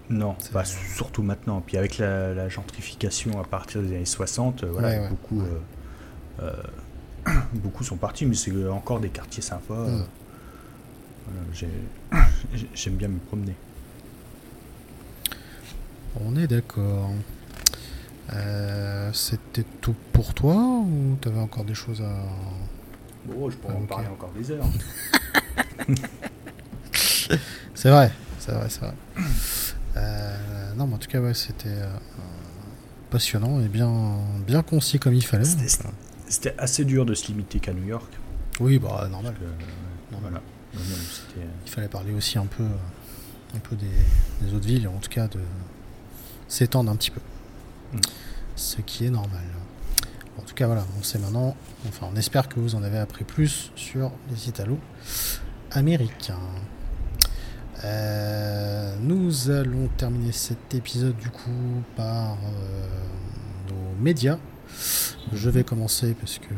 [0.09, 1.61] Non, C'est- bah, surtout maintenant.
[1.65, 5.09] Puis avec la, la gentrification à partir des années 60, euh, voilà, Ouais, ouais.
[5.09, 5.47] beaucoup, Ouais.
[6.41, 6.51] euh,
[7.27, 9.85] euh, beaucoup sont partis, mais c'est encore des quartiers sympas.
[9.87, 10.05] Mm.
[12.11, 12.25] voilà,
[12.73, 13.55] J'aime bien me promener.
[16.19, 17.11] On est d'accord.
[18.33, 22.13] Euh, C'était tout pour toi ou t'avais encore des choses à.
[23.25, 24.65] Bon, je pourrais en parler encore des heures.
[27.75, 28.93] C'est vrai, c'est vrai, c'est vrai.
[29.95, 31.87] Euh, non, mais en tout cas, ouais, c'était euh,
[33.09, 35.45] passionnant et bien, bien concis comme il fallait.
[36.27, 38.11] C'était- assez dur de se limiter qu'à New York.
[38.59, 39.33] oui, bah normal.
[39.33, 40.41] parce que, euh, Normal.
[40.73, 40.87] voilà.
[41.11, 42.63] C'était- Il fallait parler aussi un peu,
[43.55, 43.87] un peu des,
[44.45, 45.39] des autres villes, en tout cas de
[46.47, 47.21] s'étendre un petit peu.
[47.93, 47.97] Mm.
[48.55, 49.43] Ce qui est normal.
[50.37, 51.55] En tout cas, voilà, on sait maintenant,
[51.87, 54.79] enfin, on espère que vous en avez appris plus sur les Italos
[55.71, 56.39] américains.
[57.83, 62.87] Euh, nous allons terminer cet épisode du coup par euh,
[63.69, 64.37] nos médias.
[65.31, 66.53] Je vais commencer parce que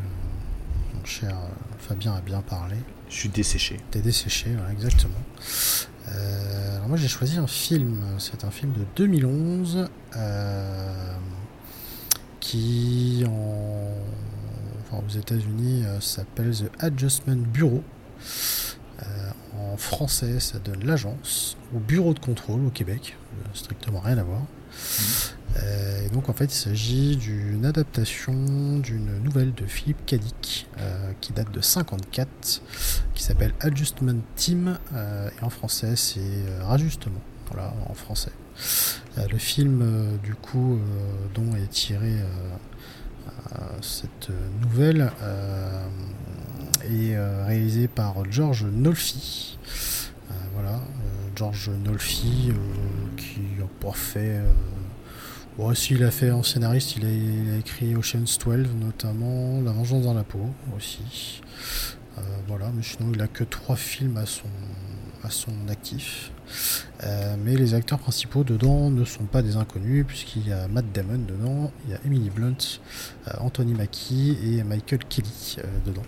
[0.95, 1.35] mon cher
[1.79, 2.77] Fabien a bien parlé.
[3.09, 3.79] Je suis desséché.
[3.91, 5.19] T'es desséché, voilà, exactement.
[6.11, 11.13] Euh, alors moi j'ai choisi un film, c'est un film de 2011 euh,
[12.39, 17.83] qui en, aux États-Unis euh, s'appelle The Adjustment Bureau.
[19.57, 23.17] En français ça donne l'agence ou bureau de contrôle au Québec,
[23.53, 24.41] strictement rien à voir.
[25.57, 28.33] Euh, donc en fait il s'agit d'une adaptation
[28.79, 32.61] d'une nouvelle de Philippe Cadic euh, qui date de 54
[33.13, 37.21] qui s'appelle Adjustment Team euh, et en français c'est euh, Rajustement.
[37.51, 38.31] Voilà en français.
[39.17, 40.79] Le film du coup
[41.35, 42.13] dont est tiré
[43.81, 44.29] cette
[44.61, 45.11] nouvelle
[46.89, 49.57] est réalisé par George Nolfi.
[50.53, 50.79] Voilà
[51.35, 52.53] George Nolfi
[53.17, 53.41] qui
[53.81, 54.39] pas fait
[55.57, 60.03] Bon, s'il a fait en scénariste, il a, il écrit Ocean's 12 notamment, La Vengeance
[60.03, 61.41] dans la peau aussi.
[62.17, 64.47] Euh, voilà, mais sinon il a que trois films à son,
[65.23, 66.31] à son actif.
[67.03, 70.85] Euh, mais les acteurs principaux dedans ne sont pas des inconnus, puisqu'il y a Matt
[70.93, 72.79] Damon dedans, il y a Emily Blunt,
[73.27, 76.05] euh, Anthony Mackie et Michael Kelly dedans.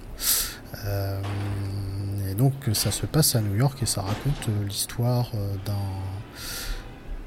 [2.29, 5.31] Et donc ça se passe à New York et ça raconte l'histoire
[5.65, 5.73] d'un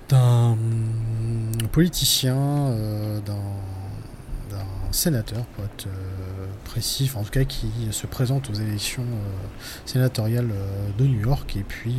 [0.09, 0.57] d'un
[1.73, 3.35] politicien, euh, d'un
[4.51, 9.55] d'un sénateur, pour être euh, précis, en tout cas qui se présente aux élections euh,
[9.85, 11.57] sénatoriales euh, de New York.
[11.57, 11.97] Et puis,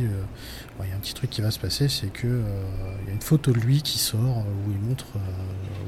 [0.80, 2.42] il y a un petit truc qui va se passer, c'est que
[3.02, 5.06] il y a une photo de lui qui sort où il montre,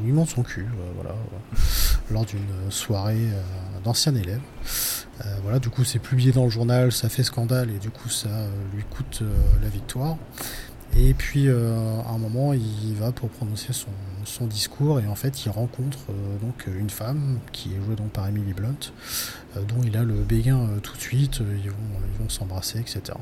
[0.03, 0.67] où il montre son cul,
[0.97, 1.15] voilà,
[2.11, 4.41] lors d'une soirée, euh, d'ancien élève.
[5.43, 8.29] voilà, du coup, c'est publié dans le journal, ça fait scandale et du coup, ça
[8.75, 9.23] lui coûte
[9.63, 10.17] la victoire.
[10.97, 13.91] Et puis euh, à un moment, il va pour prononcer son,
[14.47, 18.27] discours et en fait, il rencontre euh, donc une femme qui est jouée donc par
[18.29, 18.93] Emily Blunt,
[19.57, 21.41] euh, dont il a le béguin tout de suite.
[21.41, 21.77] Ils vont,
[22.13, 23.19] ils vont s'embrasser, etc.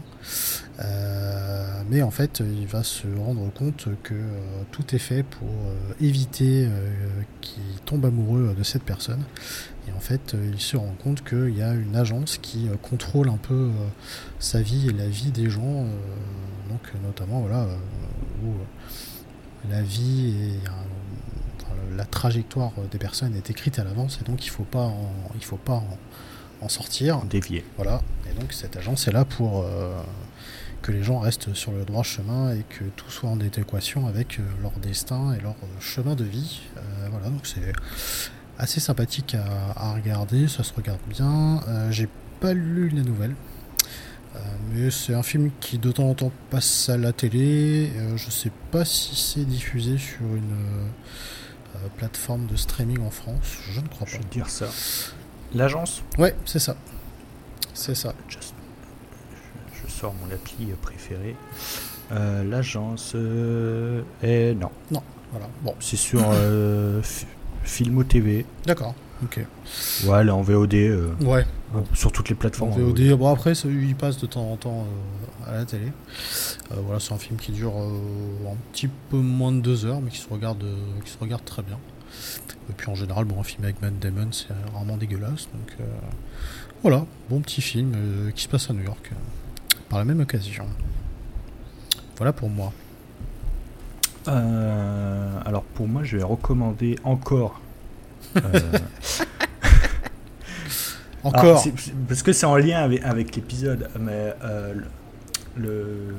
[1.90, 4.14] mais en fait, il va se rendre compte que
[4.70, 5.48] tout est fait pour
[6.00, 6.68] éviter
[7.40, 9.22] qu'il tombe amoureux de cette personne.
[9.88, 13.38] Et en fait, il se rend compte qu'il y a une agence qui contrôle un
[13.38, 13.70] peu
[14.38, 15.86] sa vie et la vie des gens
[16.68, 17.76] donc notamment voilà euh,
[18.44, 24.44] où euh, la vie et la trajectoire des personnes est écrite à l'avance et donc
[24.44, 24.92] il faut pas
[25.34, 25.82] il faut pas
[26.60, 27.24] en, sortir.
[27.24, 27.64] Dévier.
[27.76, 28.02] Voilà.
[28.28, 29.92] Et donc cette agence est là pour euh,
[30.82, 34.40] que les gens restent sur le droit chemin et que tout soit en adéquation avec
[34.60, 36.60] leur destin et leur chemin de vie.
[37.10, 37.30] Voilà.
[37.30, 37.72] Donc c'est
[38.58, 42.08] assez sympathique à, à, regarder ça se regarde bien j'ai
[42.40, 43.34] pas lu la nouvelle
[44.38, 44.38] euh,
[44.72, 47.90] mais c'est un film qui de temps en temps passe à la télé.
[47.96, 50.52] Euh, je sais pas si c'est diffusé sur une
[51.76, 53.58] euh, plateforme de streaming en France.
[53.70, 54.12] Je ne crois pas.
[54.12, 54.66] Je vais dire ça.
[55.54, 56.02] L'agence?
[56.18, 56.76] Ouais, c'est ça.
[57.72, 58.14] C'est ça.
[58.28, 58.38] Je,
[59.88, 61.34] sors mon appli préféré.
[62.10, 63.16] L'agence
[64.22, 64.70] est non.
[64.92, 65.02] Non.
[65.32, 65.48] Voilà.
[65.62, 66.20] Bon, c'est sur
[67.68, 68.46] Filmo TV.
[68.64, 68.94] D'accord.
[69.22, 69.44] Ok.
[70.06, 70.74] Ouais, elle est en VOD.
[70.74, 71.44] Euh, ouais.
[71.92, 72.72] sur toutes les plateformes.
[72.72, 73.12] En VOD.
[73.16, 74.86] Bon, après, ça, il passe de temps en temps
[75.46, 75.92] euh, à la télé.
[76.72, 80.10] Euh, voilà, c'est un film qui dure un petit peu moins de deux heures, mais
[80.10, 80.64] qui se regarde,
[81.04, 81.78] qui se regarde très bien.
[82.70, 85.48] Et puis en général, bon, un film avec Matt Damon, c'est rarement dégueulasse.
[85.52, 85.76] Donc
[86.82, 87.92] voilà, bon petit film
[88.34, 89.10] qui se passe à New York
[89.88, 90.66] par la même occasion.
[92.16, 92.72] Voilà pour moi.
[94.28, 97.60] Alors pour moi, je vais recommander encore
[98.36, 98.40] euh,
[101.24, 101.64] Encore.
[102.06, 104.74] parce que c'est en lien avec, l'épisode, mais euh,
[105.56, 106.14] le,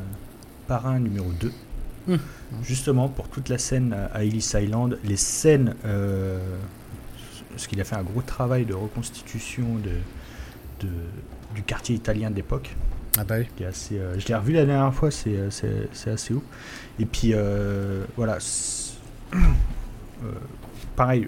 [0.68, 1.52] parrain numéro 2,
[2.10, 2.20] hum.
[2.62, 6.38] justement pour toute la scène à Ellis Island, les scènes, euh,
[7.52, 9.66] parce qu'il a fait un gros travail de reconstitution
[10.82, 10.90] de,
[11.56, 12.76] du quartier italien d'époque.
[13.18, 13.48] Ah bah oui.
[13.56, 15.40] Qui est assez, je l'ai revu la dernière fois, c'est
[16.08, 16.44] assez ouf.
[17.00, 17.34] Et puis
[18.16, 18.38] voilà,
[20.96, 21.28] pareil,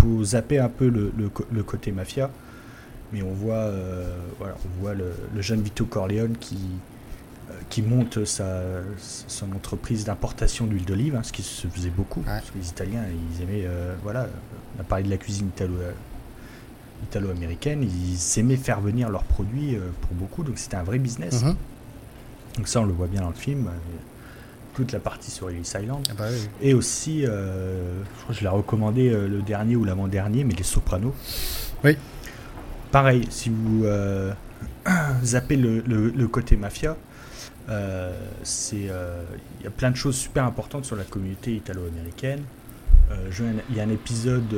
[0.00, 2.30] vous zapper un peu le, le, côté mafia,
[3.12, 6.58] mais on voit, euh, voilà, on voit le, jeune Vito Corleone qui,
[7.50, 8.62] euh, qui monte sa,
[8.98, 12.20] son entreprise d'importation d'huile d'olive, hein, ce qui se faisait beaucoup.
[12.20, 14.28] Parce que les Italiens, ils aimaient, euh, voilà,
[14.76, 15.74] on a parlé de la cuisine italo,
[17.02, 21.42] italo-américaine, ils aimaient faire venir leurs produits pour beaucoup, donc c'était un vrai business.
[21.42, 21.56] Mhm.
[22.56, 23.68] Donc ça, on le voit bien dans le film
[24.74, 26.06] toute la partie sur Ellis Island.
[26.10, 26.28] Ah bah
[26.60, 30.54] Et aussi, euh, je crois que je l'ai recommandé euh, le dernier ou l'avant-dernier, mais
[30.54, 31.14] Les Sopranos.
[31.84, 31.96] Oui.
[32.90, 34.32] Pareil, si vous euh,
[35.24, 36.96] zappez le, côté mafia,
[37.68, 38.90] il y
[39.66, 42.42] a plein de choses super importantes sur la communauté italo-américaine.
[43.10, 44.54] Il y a un épisode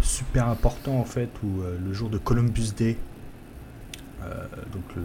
[0.00, 2.96] super important en fait où le jour de Columbus Day,
[4.72, 5.02] donc le,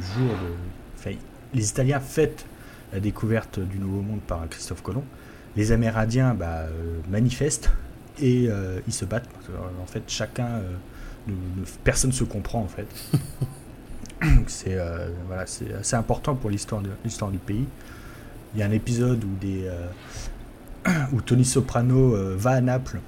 [0.00, 1.16] jour de,
[1.54, 2.46] les Italiens fêtent
[2.92, 5.04] la découverte du Nouveau Monde par Christophe Colomb,
[5.56, 7.70] les Amérindiens bah, euh, manifestent
[8.18, 9.28] et euh, ils se battent.
[9.82, 11.32] En fait, chacun, euh,
[11.84, 12.86] personne ne se comprend en fait.
[14.46, 14.78] c'est
[15.26, 17.66] voilà, c'est assez important pour l'histoire l'histoire du pays.
[18.54, 19.68] Il y a un épisode où des
[21.12, 23.00] où Tony Soprano va à Naples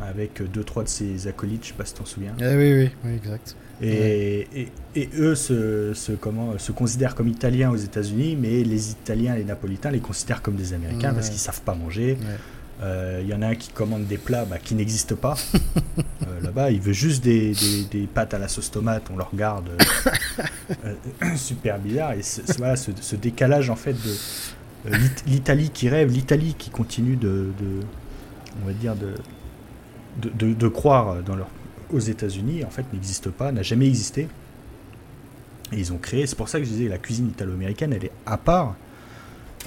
[0.00, 2.34] avec deux trois de ses acolytes, je sais pas si tu t'en souviens.
[2.38, 3.56] Eh oui, oui, oui, exact.
[3.82, 9.44] Et, et, eux se, comment, se considèrent comme Italiens aux États-Unis, mais les Italiens, les
[9.44, 12.18] Napolitains les considèrent comme des Américains parce qu'ils savent pas manger.
[12.82, 15.36] Euh, il y en a un qui commande des plats bah, qui n'existent pas.
[16.26, 17.54] Euh, là-bas, il veut juste des,
[17.90, 19.10] des, pâtes à la sauce tomate.
[19.12, 19.68] On le regarde
[20.84, 20.94] euh,
[21.36, 22.12] super bizarre.
[22.12, 22.22] Et
[22.56, 24.14] voilà, ce, décalage en fait de
[25.26, 27.80] l'Italie qui rêve, l'Italie qui continue de, de,
[28.62, 29.14] on va dire de,
[30.20, 31.48] de, de croire dans leur
[31.94, 34.28] aux États-Unis, en fait, n'existe pas, n'a jamais existé.
[35.72, 38.12] Et ils ont créé, c'est pour ça que je disais, la cuisine italo-américaine, elle est
[38.26, 38.76] à part,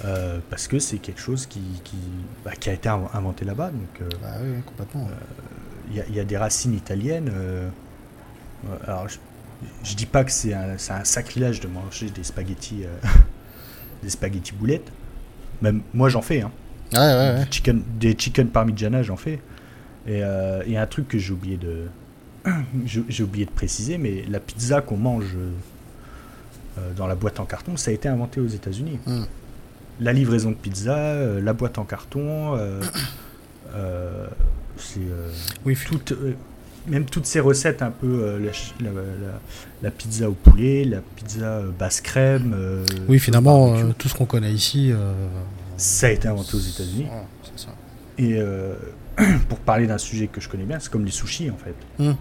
[0.04, 1.96] euh, parce que c'est quelque chose qui, qui,
[2.44, 3.70] bah, qui, a été inventé là-bas.
[3.70, 5.08] Donc, euh, bah oui, complètement.
[5.90, 7.30] Il y, y, a des racines italiennes.
[7.34, 7.68] Euh,
[8.86, 9.18] alors, je,
[9.82, 12.84] je, dis pas que c'est un, un, sacrilège de manger des spaghettis,
[14.02, 14.92] des spaghettis boulettes.
[15.62, 16.42] Même moi, j'en fais.
[16.42, 16.52] Hein.
[16.92, 17.44] Ouais, ouais, ouais.
[17.44, 19.40] Des, chicken, des chicken parmigiana, j'en fais.
[20.06, 20.20] Et
[20.66, 21.86] il y a un truc que j'ai oublié de,
[22.86, 25.36] j'ai oublié de préciser, mais la pizza qu'on mange
[26.78, 28.98] euh, dans la boîte en carton, ça a été inventé aux États-Unis.
[29.06, 29.24] Hmm.
[30.00, 32.80] La livraison de pizza, euh, la boîte en carton, euh,
[34.76, 35.00] c'est
[35.64, 36.14] oui, tout.
[36.86, 39.40] Même toutes ces recettes un peu euh, la, ch- la- la-
[39.82, 42.52] la pizza au poulet, la pizza euh, basse crème.
[42.56, 44.92] euh, Oui, finalement, euh, tout ce qu'on connaît ici.
[45.76, 47.06] ça a été inventé aux États-Unis.
[48.18, 48.38] Et
[49.48, 51.74] pour parler d'un sujet que je connais bien, c'est comme les sushis en fait.
[52.02, 52.14] Hmm.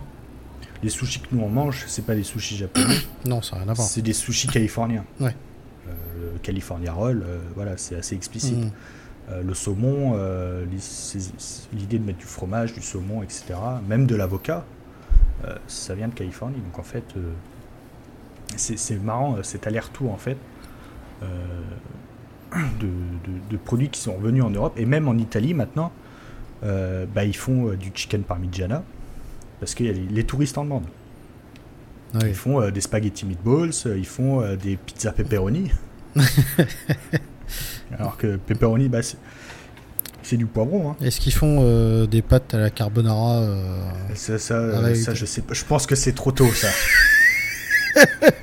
[0.84, 2.96] Les sushis que nous on mange, c'est pas des sushis japonais,
[3.26, 3.88] Non, ça n'a rien à voir.
[3.88, 5.06] c'est des sushis californiens.
[5.20, 5.36] Ouais.
[6.44, 7.24] California roll,
[7.56, 8.58] voilà, c'est assez explicite.
[8.58, 8.70] Mm.
[9.30, 10.66] Euh, le saumon, euh,
[11.74, 13.56] l'idée de mettre du fromage, du saumon, etc.,
[13.88, 14.64] même de l'avocat,
[15.46, 16.58] euh, ça vient de Californie.
[16.62, 17.04] Donc en fait,
[18.56, 20.38] c'est marrant cet aller-retour en fait
[21.22, 25.92] de, de- de produits qui sont revenus en Europe et même en Italie maintenant,
[26.64, 28.84] euh, bah, ils font euh, du chicken parmigiana
[29.60, 30.88] parce que les, les touristes en demandent.
[32.14, 32.30] Ah oui.
[32.30, 35.70] Ils font euh, des spaghetti meatballs, ils font des pizzas pepperoni.
[37.98, 39.18] Alors que pepperoni, bah, c'est-
[40.36, 40.92] du poivron.
[40.92, 40.96] Hein.
[41.02, 45.14] Est-ce qu'ils font euh, des pâtes à la carbonara euh, Ça, ça, euh, Avec- ça,
[45.14, 45.54] je sais pas.
[45.54, 46.68] Je pense que c'est trop tôt, ça.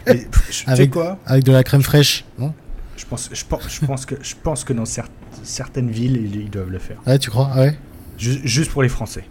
[0.07, 1.19] Mais, pff, je- Tu sais Avec- quoi?
[1.27, 2.55] avec de la crème fraîche Non?
[2.97, 5.05] Je pense, je, pense, je, pense que, je pense que dans cer-
[5.43, 6.97] certaines villes, ils, ils doivent le faire.
[7.07, 7.51] Ouais, tu crois?
[7.53, 7.77] Ah ouais?
[8.19, 9.25] Ju- juste pour les Français.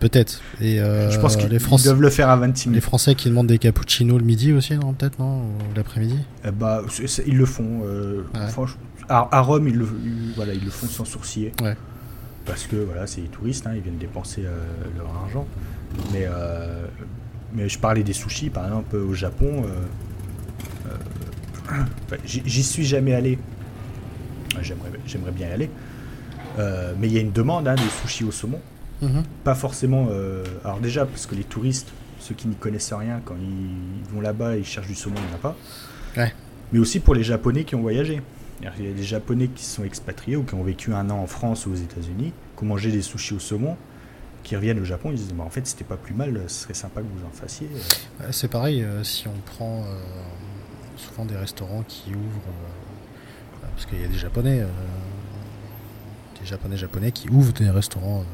[0.00, 0.40] Peut-être.
[0.60, 2.82] Et euh, je pense qu'ils les, ils Français, doivent le faire à 26 les 000.
[2.84, 6.82] Français qui demandent des cappuccinos le midi aussi, non Peut-être, non Ou l'après-midi Eh bah,
[7.26, 7.80] ils le font.
[7.84, 8.64] euh, Ouais.
[9.08, 11.52] à, à Rome, ils le, ils- voilà, ils le font sans sourciller.
[11.62, 11.76] Ouais.
[12.46, 14.56] Parce que voilà, c'est les touristes, hein, ils viennent dépenser euh,
[14.96, 15.46] leur argent.
[16.12, 16.84] Mais, euh,
[17.54, 19.64] mais je parlais des sushis, par exemple, au Japon.
[22.24, 23.38] j'y suis jamais allé.
[24.62, 25.70] J'aimerais j'aimerais bien y aller.
[26.98, 28.60] Mais il y a une demande hein, des sushis au saumon.
[29.02, 29.22] Mhm.
[29.44, 30.08] Pas forcément.
[30.10, 31.88] euh, alors, déjà, parce que les touristes,
[32.20, 35.26] ceux qui n'y connaissent rien, quand ils vont là-bas et ils cherchent du saumon, il
[35.26, 35.56] n'y en a pas.
[36.16, 36.32] Ouais.
[36.72, 38.20] Mais aussi pour les Japonais qui ont voyagé.
[38.74, 41.28] Qu'il y a des Japonais qui sont expatriés ou qui ont vécu un an en
[41.28, 43.76] France ou aux États-Unis, qui ont mangé des sushis au saumon,
[44.42, 46.62] qui reviennent au Japon, ils se disent bah, en fait, c'était pas plus mal, ce
[46.64, 47.68] serait sympa que vous en fassiez.
[48.18, 50.00] Ouais, C'est pareil, euh, si on prend euh,
[50.96, 52.48] souvent des restaurants qui ouvrent,
[53.62, 54.66] euh, parce qu'il y a des japonais, euh,
[56.40, 58.24] des japonais japonais qui ouvrent des restaurants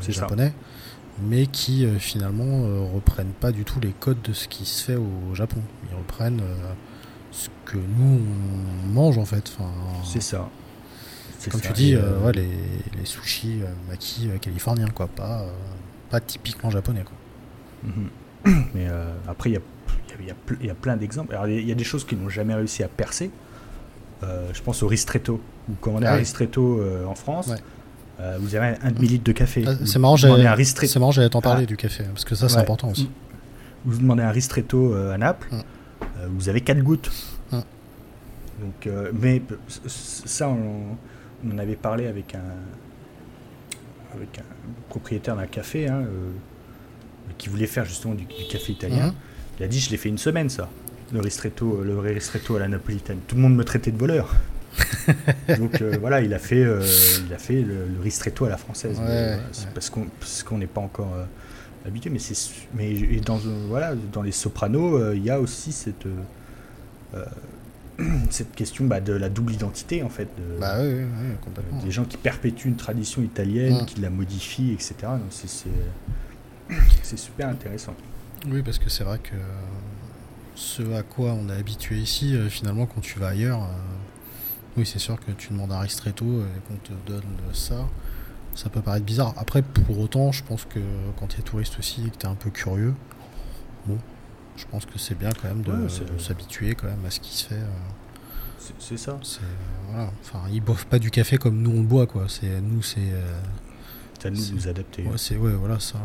[0.00, 0.20] C'est ça.
[0.22, 0.52] japonais,
[1.22, 4.84] mais qui euh, finalement euh, reprennent pas du tout les codes de ce qui se
[4.84, 5.60] fait au Japon.
[5.90, 6.72] Ils reprennent euh,
[7.30, 8.20] ce que nous
[8.84, 9.52] on mange en fait.
[9.58, 9.70] Enfin,
[10.04, 10.48] C'est ça.
[11.38, 11.68] C'est comme ça.
[11.68, 12.48] tu dis, euh, ouais, les,
[12.98, 15.44] les sushis euh, maki euh, californiens, quoi, pas,
[16.10, 17.04] pas typiquement japonais.
[17.04, 17.92] Quoi.
[17.92, 18.08] Mhm.
[18.74, 18.86] Mais
[19.28, 19.60] après, il y a,
[20.20, 21.36] y a- y a y plein d'exemples.
[21.48, 23.30] Il y a- des choses qui n'ont jamais réussi à percer.
[24.22, 25.40] Je pense au ristretto.
[25.68, 26.20] Vous commandez Ah un oui.
[26.20, 27.58] ristretto en France, Ouais.
[28.20, 29.64] Euh, vous avez un demi-litre de café.
[29.66, 31.66] Ah, Vous c'est marrant, j'allais t'en parler Ah.
[31.66, 32.62] du café, parce que ça c'est Ouais.
[32.62, 33.08] important aussi.
[33.84, 35.56] Vous demandez un ristretto euh, à Naples, Mm.
[35.56, 37.10] euh, vous avez 4 gouttes.
[37.52, 37.56] Mm.
[38.60, 39.40] Donc, euh, mais
[39.86, 40.96] ça, on,
[41.46, 42.42] on en avait parlé avec un,
[44.14, 44.42] avec un
[44.88, 46.30] propriétaire d'un café hein, euh,
[47.38, 49.06] qui voulait faire justement du, du café italien.
[49.06, 49.12] Mhm.
[49.60, 50.68] Il a dit Je l'ai fait une semaine, ça,
[51.12, 53.18] le ristretto, le vrai ristretto à la napolitaine.
[53.28, 54.34] Tout le monde me traitait de voleur.
[55.58, 56.84] Donc euh, voilà, il a fait, euh,
[57.26, 58.98] il a fait le, le ristretto à la française.
[58.98, 59.68] Ouais, Mais, ouais.
[59.74, 61.24] Parce qu'on n'est pas encore euh,
[61.86, 62.10] habitué.
[62.10, 62.18] Mais,
[62.74, 66.14] mais et dans, euh, voilà, dans les sopranos, euh, il y a aussi cette, euh,
[67.14, 67.24] euh,
[68.30, 70.28] cette question bah, de la double identité, en fait.
[70.38, 71.82] de- Bah oui, oui, oui, complètement.
[71.82, 74.94] des gens qui perpétuent une tradition italienne, qui la modifient, etc.
[75.02, 75.20] Donc
[77.02, 77.94] c'est- super intéressant.
[78.48, 79.34] Oui, parce que c'est vrai que
[80.54, 83.66] ce à quoi on est habitué ici, euh, finalement, quand tu vas ailleurs, euh,
[84.78, 87.22] oui, c'est sûr que tu demandes un ristretto et qu'on te donne
[87.52, 87.86] ça,
[88.54, 89.34] ça peut paraître bizarre.
[89.36, 90.80] Après, pour autant, je pense que
[91.18, 92.94] quand tu es touriste aussi et que tu es un peu curieux,
[93.86, 93.98] bon,
[94.56, 97.36] je pense que c'est bien quand même de Ouais, s'habituer quand même à ce qui
[97.36, 97.54] se fait.
[97.54, 97.66] euh,
[98.80, 99.18] C'est- ça.
[99.90, 100.10] voilà.
[100.22, 102.24] Enfin, ils boivent pas du café comme nous on le boit, quoi.
[102.28, 103.40] C'est nous, c'est euh,
[104.18, 105.02] C'est à nous de nous adapter.
[105.04, 105.98] Ouais, c'est ouais, voilà ça.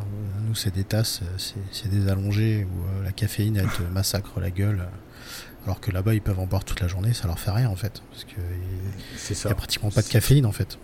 [0.47, 4.39] Nous, c'est des tasses, euh, c'est des allongés où euh, la caféine elle te massacre
[4.39, 4.81] la gueule.
[4.81, 7.69] euh, Alors que là-bas, ils peuvent en boire toute la journée, ça leur fait rien
[7.69, 9.49] en fait, parce que il C'est y ça.
[9.49, 10.77] a pratiquement pas de caféine en fait.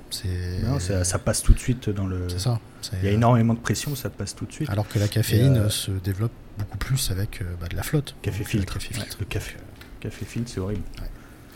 [0.63, 2.27] Non, ça, ça passe tout de suite dans le.
[2.29, 2.59] c'est ça.
[2.93, 4.69] Il y a énormément de pression, ça passe tout de suite.
[4.69, 8.15] Alors que la caféine euh, se développe beaucoup plus avec euh, bah, de la flotte.
[8.21, 8.75] Café filtre.
[8.75, 9.17] le Café Ouais, filtre.
[9.19, 9.55] le café,
[9.99, 10.81] café filtre, c'est horrible.
[10.99, 11.03] Ah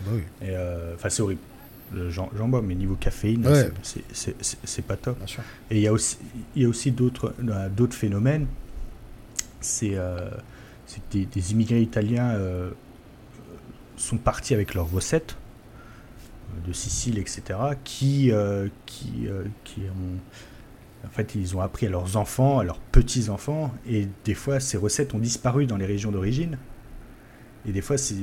[0.05, 1.39] bah oui, euh, Enfin, c'est horrible.
[2.09, 3.71] J'en bois, mais niveau caféine, Ouais.
[3.81, 5.17] c'est- pas top.
[5.69, 6.17] Et il y a aussi,
[6.55, 8.47] il y a aussi d'autres euh, d'autres phénomènes.
[9.61, 10.29] C'est euh,
[11.11, 12.71] des, des immigrés italiens euh,
[13.97, 15.37] sont partis avec leurs recettes
[16.67, 19.27] de Sicile, etc., qui, euh, qui,
[19.63, 20.17] qui ont.
[21.05, 24.77] En fait, ils ont appris à leurs enfants, à leurs petits-enfants, et des fois, ces
[24.77, 26.57] recettes ont disparu dans les régions d'origine.
[27.67, 28.15] Et des fois, c'est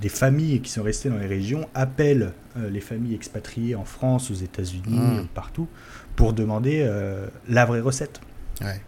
[0.00, 4.30] des familles qui sont restées dans les régions appellent euh, les familles expatriées en France,
[4.30, 5.18] aux États-Unis, Mm.
[5.18, 5.68] euh, partout,
[6.16, 8.20] pour demander euh, la vraie recette.
[8.60, 8.80] Ouais.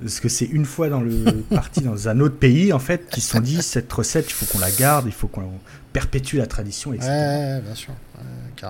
[0.00, 3.20] Parce que c'est une fois dans le parti dans un autre pays, en fait, qui
[3.20, 5.52] se sont dit cette recette, il faut qu'on la garde, il faut qu'on
[5.92, 7.08] perpétue la tradition, etc.
[7.10, 7.92] Ouais, bien sûr.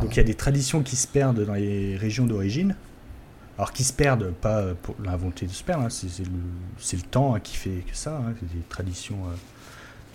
[0.01, 2.75] Donc il y a des traditions qui se perdent dans les régions d'origine.
[3.59, 7.03] Alors qui se perdent, pas pour la volonté de se perdre, hein, c'est le, le,
[7.03, 9.35] temps hein, qui fait que ça, hein, des traditions euh,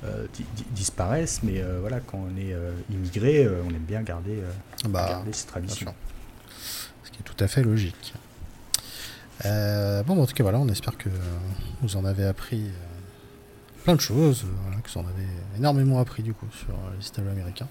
[0.04, 0.28] euh,
[0.72, 2.56] disparaissent, mais euh, voilà, quand on est
[2.92, 4.42] immigré, on aime bien garder,
[4.90, 5.94] bah, garder ces traditions.
[7.04, 8.14] Ce qui est tout à fait logique.
[9.44, 11.10] bon, en tout cas, voilà, on espère que
[11.82, 12.70] vous en avez appris
[13.84, 14.46] plein de choses,
[14.96, 15.28] en avez
[15.58, 17.68] énormément appris du coup sur les italo-américains.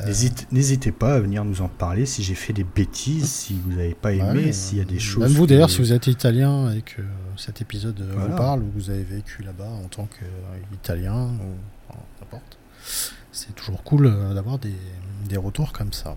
[0.00, 0.12] Euh,
[0.52, 3.94] n'hésitez pas à venir nous en parler si j'ai fait des bêtises, si vous n'avez
[3.94, 5.22] pas aimé, s'il y a des choses.
[5.22, 7.02] Même vous d'ailleurs, si vous êtes italien et que
[7.36, 12.58] cet épisode vous parle, ou vous avez vécu là-bas en tant qu'italien, ou n'importe,
[13.32, 14.74] c'est toujours cool euh, d'avoir des,
[15.28, 16.16] des retours comme ça.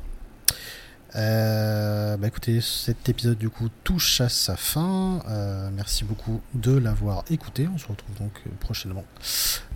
[1.16, 5.22] Euh, bah écoutez, cet épisode du coup touche à sa fin.
[5.28, 7.68] Euh, merci beaucoup de l'avoir écouté.
[7.74, 9.03] On se retrouve donc euh, prochainement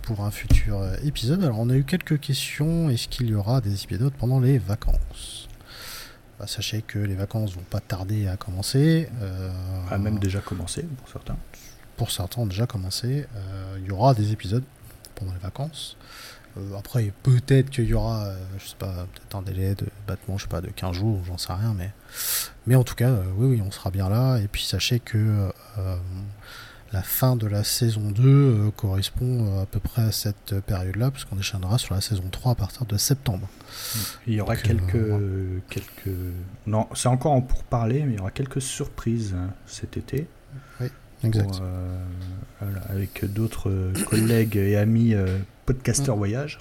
[0.02, 1.44] pour un futur épisode.
[1.44, 2.88] Alors on a eu quelques questions.
[2.88, 5.48] Est-ce qu'il y aura des épisodes pendant les vacances?
[6.38, 9.08] Bah, Sachez que les vacances vont pas tarder à commencer.
[9.90, 11.36] a même déjà commencé pour certains.
[11.98, 13.26] Pour certains ont déjà commencé.
[13.78, 14.64] il y aura des épisodes
[15.14, 15.96] pendant les vacances.
[16.56, 20.38] Euh, après, peut-être qu'il y aura, euh, je sais pas, peut-être un délai de battement,
[20.38, 21.90] je sais pas, de 15 jours, j'en sais rien, mais,
[22.66, 24.38] mais en tout cas, euh, oui, oui, on sera bien là.
[24.38, 25.50] Et puis sachez que
[26.92, 31.78] la fin de la saison 2 correspond à peu près à cette période-là, puisqu'on échaînera
[31.78, 33.48] sur la saison 3 à partir de septembre.
[34.26, 35.12] Il y aura quelques,
[35.68, 36.16] quelques.
[36.66, 40.26] Non, c'est encore en parler, mais il y aura quelques surprises hein, cet été.
[40.80, 40.86] Oui,
[41.24, 41.60] exact.
[42.88, 45.14] avec d'autres collègues et amis
[45.66, 46.16] podcaster mm.
[46.16, 46.60] voyage.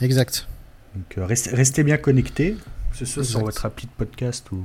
[0.00, 0.48] Exact.
[0.94, 2.56] Donc euh, restez, bien connectés,
[2.92, 4.64] que ce soit sur votre appli de podcast ou,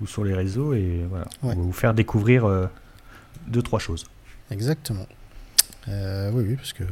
[0.00, 2.66] ou sur les réseaux, et voilà, on va vous faire découvrir euh,
[3.46, 4.06] deux, trois choses.
[4.50, 5.06] Exactement.
[5.88, 6.84] Euh, oui, oui, parce que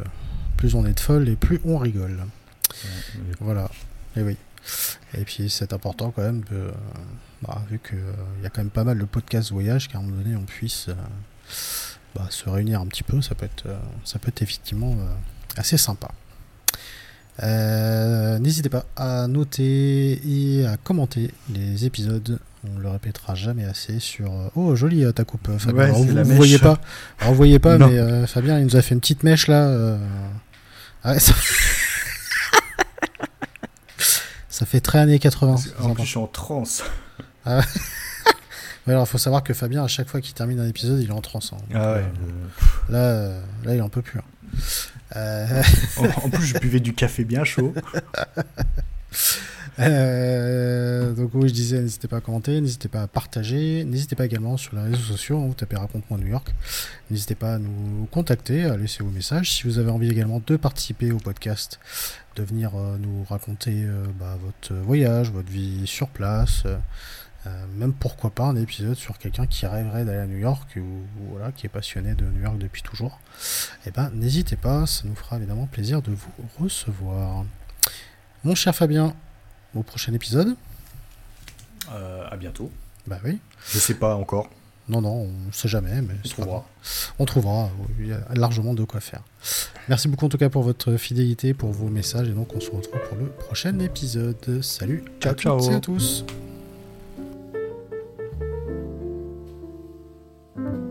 [0.56, 2.18] plus on est de folle et plus on rigole.
[3.40, 3.70] Voilà.
[4.16, 4.36] Et oui.
[5.14, 6.42] Et puis c'est important quand même,
[7.42, 7.98] bah, vu qu'il
[8.42, 10.88] y a quand même pas mal de podcasts voyage, qu'à un moment donné on puisse
[12.14, 13.68] bah, se réunir un petit peu, ça peut être,
[14.04, 14.96] ça peut être effectivement
[15.56, 16.08] assez sympa.
[17.42, 22.38] Euh, n'hésitez pas à noter et à commenter les épisodes.
[22.68, 24.32] On le répétera jamais assez sur.
[24.32, 25.88] Euh, oh, joli euh, ta coupe, Fabien.
[25.88, 26.80] vous, ne voyez pas,
[27.20, 29.98] vous voyez pas, mais Fabien, il nous a fait une petite mèche là.
[31.04, 31.18] Ah
[34.48, 34.66] ça...
[34.66, 35.56] fait très années 80.
[35.80, 36.82] En plus, je suis en transe.
[37.44, 37.60] Ah
[38.88, 41.12] alors, il faut savoir que Fabien, à chaque fois qu'il termine un épisode, il est
[41.12, 41.52] en transe.
[41.52, 41.58] Hein.
[41.74, 42.04] Ah ouais.
[42.88, 43.28] là,
[43.64, 44.18] là, il en peut plus.
[44.18, 44.58] Hein.
[45.16, 45.62] Euh,
[46.22, 47.72] en plus, je buvais du café bien chaud.
[49.78, 54.24] Euh, donc oui, je disais, n'hésitez pas à commenter, n'hésitez pas à partager, n'hésitez pas
[54.24, 56.54] également sur les réseaux sociaux, hein, vous tapez Raconte-moi New York,
[57.10, 59.52] n'hésitez pas à nous contacter, à laisser vos messages.
[59.52, 61.78] Si vous avez envie également de participer au podcast,
[62.36, 63.84] de venir euh, nous raconter
[64.18, 66.62] bah, votre voyage, votre vie sur place,
[67.76, 71.52] même pourquoi pas un épisode sur quelqu'un qui rêverait d'aller à New York ou, voilà,
[71.52, 73.20] qui est passionné de New York depuis toujours,
[73.84, 77.44] et eh ben n'hésitez pas, ça nous fera évidemment plaisir de vous recevoir.
[78.44, 79.14] Mon cher Fabien,
[79.74, 80.56] au prochain épisode.
[81.92, 82.70] Euh, à bientôt.
[83.06, 83.38] Bah oui.
[83.72, 84.48] Je sais pas encore.
[84.88, 86.66] Non, non, on ne sait jamais, mais on trouvera.
[87.18, 89.22] On trouvera, il y a largement de quoi faire.
[89.88, 92.70] Merci beaucoup en tout cas pour votre fidélité, pour vos messages, et donc on se
[92.70, 94.62] retrouve pour le prochain épisode.
[94.62, 95.70] Salut, ciao, ciao.
[95.70, 96.24] à tous.
[100.56, 100.85] thank you